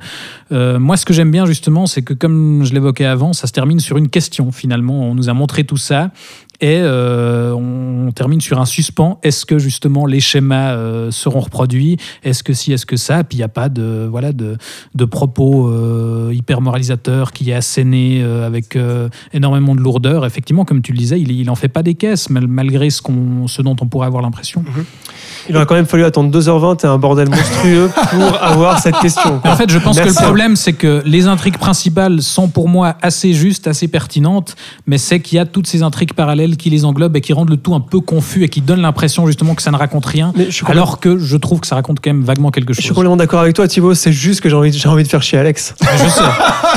euh, 0.52 0.80
moi, 0.80 0.98
ce 0.98 1.06
que 1.06 1.14
j'aime 1.14 1.32
bien 1.32 1.46
justement, 1.46 1.86
c'est 1.86 2.02
que 2.02 2.14
comme 2.14 2.64
je 2.64 2.74
l'évoquais 2.74 3.06
avant, 3.06 3.34
ça 3.34 3.48
se 3.48 3.54
termine 3.54 3.80
sur 3.80 3.98
une 3.98 4.10
question 4.10 4.52
finalement. 4.52 5.10
On 5.10 5.16
nous 5.16 5.30
a 5.30 5.34
montré 5.34 5.64
tout 5.64 5.78
ça. 5.78 6.12
Et 6.60 6.80
euh, 6.82 7.52
on 7.54 8.12
termine 8.12 8.42
sur 8.42 8.60
un 8.60 8.66
suspens. 8.66 9.20
Est-ce 9.22 9.46
que 9.46 9.60
justement 9.60 10.06
les 10.08 10.20
schémas 10.20 10.72
euh, 10.72 11.12
seront 11.12 11.40
reproduits? 11.42 11.98
Est-ce 12.24 12.42
que 12.44 12.54
si, 12.54 12.74
est-ce 12.74 12.86
que 12.88 12.98
ça? 12.98 13.24
Puis 13.24 13.38
il 13.38 13.42
n'y 13.42 13.44
a 13.46 13.48
pas 13.50 13.70
de, 13.70 14.08
voilà, 14.10 14.32
de, 14.34 14.58
de 14.96 15.06
propos 15.06 15.68
euh, 15.70 16.32
hyper 16.34 16.62
moralisateurs 16.62 17.32
qui 17.32 17.52
est 17.52 17.54
asséné 17.54 18.24
avec 18.24 18.78
énormément 19.34 19.76
de 19.76 19.82
lourdeur. 19.82 20.26
Effectivement, 20.26 20.66
comme 20.66 20.82
tu 20.82 20.92
le 20.94 20.98
disais, 20.98 21.20
il, 21.20 21.32
il 21.32 21.50
en 21.50 21.56
fait 21.56 21.68
pas 21.68 21.84
des 21.84 21.94
caisses, 21.94 22.30
mal- 22.30 22.48
malgré 22.48 22.90
ce, 22.90 23.02
qu'on, 23.02 23.48
ce 23.48 23.62
dont 23.62 23.76
on 23.82 23.88
pourrait 23.88 24.08
avoir 24.08 24.24
l'impression. 24.24 24.64
Il 25.50 25.56
aurait 25.56 25.66
quand 25.66 25.76
même 25.76 25.86
fallu 25.86 26.04
attendre 26.04 26.38
2h20 26.38 26.84
et 26.84 26.88
un 26.88 26.98
bordel 26.98 27.30
monstrueux 27.30 27.90
pour 28.12 28.38
avoir 28.44 28.80
cette 28.80 28.98
question. 29.00 29.40
En 29.46 29.56
fait, 29.56 29.70
je 29.72 29.78
pense 29.78 30.00
que 30.00 30.08
le 30.08 30.14
problème, 30.14 30.56
c'est 30.56 30.74
que 30.74 31.02
les 31.06 31.28
intrigues 31.28 31.58
principales 31.58 32.22
sont 32.22 32.48
pour 32.50 32.68
moi 32.68 32.98
assez 33.02 33.34
justes, 33.34 33.68
assez 33.68 33.88
pertinentes, 33.88 34.56
mais 34.88 34.98
c'est 34.98 35.20
qu'il 35.20 35.38
y 35.38 35.40
a 35.40 35.46
toutes 35.46 35.68
ces 35.68 35.84
intrigues 35.84 36.14
parallèles 36.14 36.47
qui 36.56 36.70
les 36.70 36.86
englobent 36.86 37.16
et 37.18 37.22
qui 37.22 37.34
rendent 37.34 37.50
le 37.50 37.58
tout 37.58 37.76
un 37.76 37.80
peu 37.82 38.00
confus 38.00 38.44
et 38.44 38.50
qui 38.50 38.62
donnent 38.62 38.82
l'impression 38.82 39.26
justement 39.28 39.56
que 39.56 39.62
ça 39.62 39.72
ne 39.72 39.78
raconte 39.78 40.06
rien, 40.06 40.32
Mais 40.36 40.46
je 40.46 40.52
suis 40.52 40.66
alors 40.68 41.00
que 41.00 41.18
je 41.18 41.36
trouve 41.38 41.60
que 41.60 41.68
ça 41.68 41.76
raconte 41.76 42.00
quand 42.02 42.12
même 42.12 42.24
vaguement 42.24 42.52
quelque 42.52 42.74
Je 42.74 42.80
suis 42.80 42.88
chose. 42.90 42.96
complètement 42.96 43.18
d'accord 43.18 43.42
avec 43.42 43.56
toi, 43.56 43.68
Thibaut. 43.68 43.94
C'est 43.96 44.12
juste 44.14 44.42
que 44.42 44.50
j'ai 44.50 44.56
envie, 44.56 45.04
de 45.04 45.08
faire 45.08 45.22
chier 45.22 45.40
Alex. 45.40 45.74
Je 45.82 46.10
sais, 46.10 46.22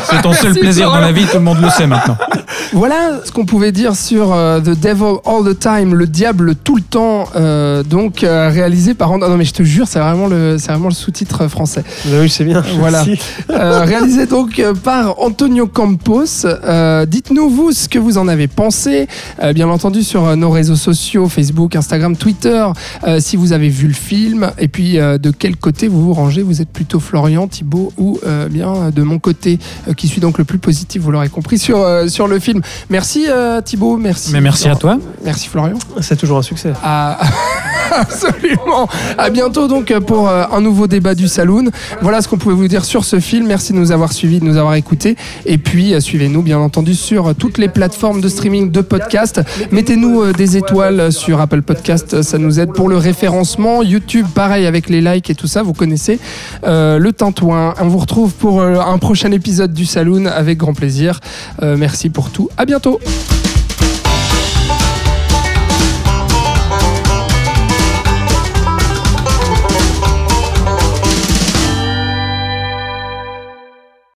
c'est 0.04 0.22
ton 0.22 0.32
seul 0.32 0.54
plaisir 0.54 0.90
dans 0.90 0.98
la 1.00 1.12
vie, 1.12 1.24
tout 1.26 1.34
le 1.36 1.40
monde 1.42 1.58
le 1.60 1.68
sait 1.70 1.86
maintenant. 1.86 2.16
Voilà 2.72 3.20
ce 3.24 3.32
qu'on 3.32 3.46
pouvait 3.46 3.72
dire 3.72 3.96
sur 3.96 4.32
euh, 4.32 4.60
The 4.60 4.78
Devil 4.78 5.18
All 5.24 5.44
the 5.44 5.58
Time, 5.58 5.94
le 5.94 6.06
diable 6.06 6.54
tout 6.54 6.76
le 6.76 6.82
temps, 6.82 7.28
euh, 7.34 7.82
donc 7.82 8.22
euh, 8.22 8.48
réalisé 8.48 8.94
par. 8.94 9.10
Ah 9.12 9.18
non 9.18 9.36
mais 9.36 9.44
je 9.44 9.52
te 9.52 9.62
jure, 9.64 9.86
c'est 9.88 9.98
vraiment 9.98 10.26
le, 10.28 10.56
c'est 10.58 10.70
vraiment 10.70 10.88
le 10.88 10.94
sous-titre 10.94 11.48
français. 11.48 11.82
Oui, 12.06 12.28
c'est 12.28 12.44
bien. 12.44 12.62
Voilà. 12.78 13.04
Euh, 13.50 13.82
réalisé 13.84 14.26
donc 14.26 14.58
euh, 14.58 14.72
par 14.74 15.20
Antonio 15.20 15.66
Campos. 15.66 16.44
Euh, 16.44 17.06
Dites-nous 17.06 17.48
vous 17.50 17.72
ce 17.72 17.88
que 17.88 17.98
vous 17.98 18.18
en 18.18 18.28
avez 18.28 18.46
pensé, 18.46 19.08
Euh, 19.42 19.52
bien 19.60 19.68
entendu 19.68 20.02
sur 20.02 20.24
euh, 20.24 20.36
nos 20.36 20.48
réseaux 20.50 20.74
sociaux, 20.74 21.28
Facebook, 21.28 21.76
Instagram, 21.76 22.16
Twitter, 22.16 22.66
euh, 23.06 23.20
si 23.20 23.36
vous 23.36 23.52
avez 23.52 23.68
vu 23.68 23.88
le 23.88 23.92
film, 23.92 24.50
et 24.56 24.68
puis 24.68 24.98
euh, 24.98 25.18
de 25.18 25.30
quel 25.30 25.54
côté 25.56 25.86
vous 25.86 26.02
vous 26.02 26.14
rangez. 26.14 26.40
Vous 26.40 26.62
êtes 26.62 26.70
plutôt 26.70 26.98
Florian, 26.98 27.46
Thibaut 27.46 27.92
ou 27.98 28.18
euh, 28.26 28.48
bien 28.48 28.90
de 28.90 29.02
mon 29.02 29.18
côté, 29.18 29.58
euh, 29.86 29.92
qui 29.92 30.08
suis 30.08 30.22
donc 30.22 30.38
le 30.38 30.44
plus 30.44 30.56
positif, 30.56 31.02
vous 31.02 31.10
l'aurez 31.10 31.28
compris, 31.28 31.58
sur, 31.58 31.76
euh, 31.80 32.08
sur 32.08 32.26
le 32.26 32.38
film. 32.38 32.62
Merci 32.88 33.26
euh, 33.28 33.60
Thibaut, 33.60 33.98
merci. 33.98 34.32
Mais 34.32 34.40
merci 34.40 34.66
à 34.66 34.76
toi. 34.76 34.96
Merci 35.26 35.46
Florian. 35.48 35.76
C'est 36.00 36.16
toujours 36.16 36.38
un 36.38 36.42
succès. 36.42 36.72
À- 36.82 37.18
Absolument. 37.96 38.88
À 39.18 39.30
bientôt 39.30 39.68
donc 39.68 39.92
pour 40.00 40.28
euh, 40.28 40.44
un 40.52 40.60
nouveau 40.60 40.86
débat 40.86 41.14
du 41.14 41.28
Saloon. 41.28 41.70
Voilà 42.00 42.22
ce 42.22 42.28
qu'on 42.28 42.38
pouvait 42.38 42.54
vous 42.54 42.68
dire 42.68 42.84
sur 42.84 43.04
ce 43.04 43.20
film. 43.20 43.46
Merci 43.46 43.72
de 43.72 43.78
nous 43.78 43.92
avoir 43.92 44.12
suivis, 44.12 44.40
de 44.40 44.44
nous 44.44 44.56
avoir 44.56 44.74
écoutés. 44.74 45.16
Et 45.46 45.58
puis 45.58 45.94
euh, 45.94 46.00
suivez-nous 46.00 46.42
bien 46.42 46.58
entendu 46.58 46.94
sur 46.94 47.28
euh, 47.28 47.32
toutes 47.34 47.58
les 47.58 47.68
plateformes 47.68 48.20
de 48.20 48.28
streaming 48.28 48.70
de 48.70 48.80
podcasts. 48.80 49.40
Mettez-nous 49.70 50.32
des 50.32 50.56
étoiles 50.56 51.12
sur 51.12 51.40
Apple 51.40 51.62
Podcast, 51.62 52.22
ça 52.22 52.38
nous 52.38 52.60
aide 52.60 52.72
pour 52.72 52.88
le 52.88 52.96
référencement. 52.96 53.82
YouTube, 53.82 54.26
pareil 54.34 54.66
avec 54.66 54.88
les 54.88 55.00
likes 55.00 55.30
et 55.30 55.34
tout 55.34 55.46
ça, 55.46 55.62
vous 55.62 55.72
connaissez 55.72 56.18
le 56.64 57.10
tintouin. 57.10 57.74
On 57.80 57.88
vous 57.88 57.98
retrouve 57.98 58.32
pour 58.34 58.62
un 58.62 58.98
prochain 58.98 59.32
épisode 59.32 59.72
du 59.72 59.86
Saloon 59.86 60.26
avec 60.26 60.58
grand 60.58 60.74
plaisir. 60.74 61.20
Merci 61.62 62.10
pour 62.10 62.30
tout. 62.30 62.48
À 62.56 62.64
bientôt. 62.64 63.00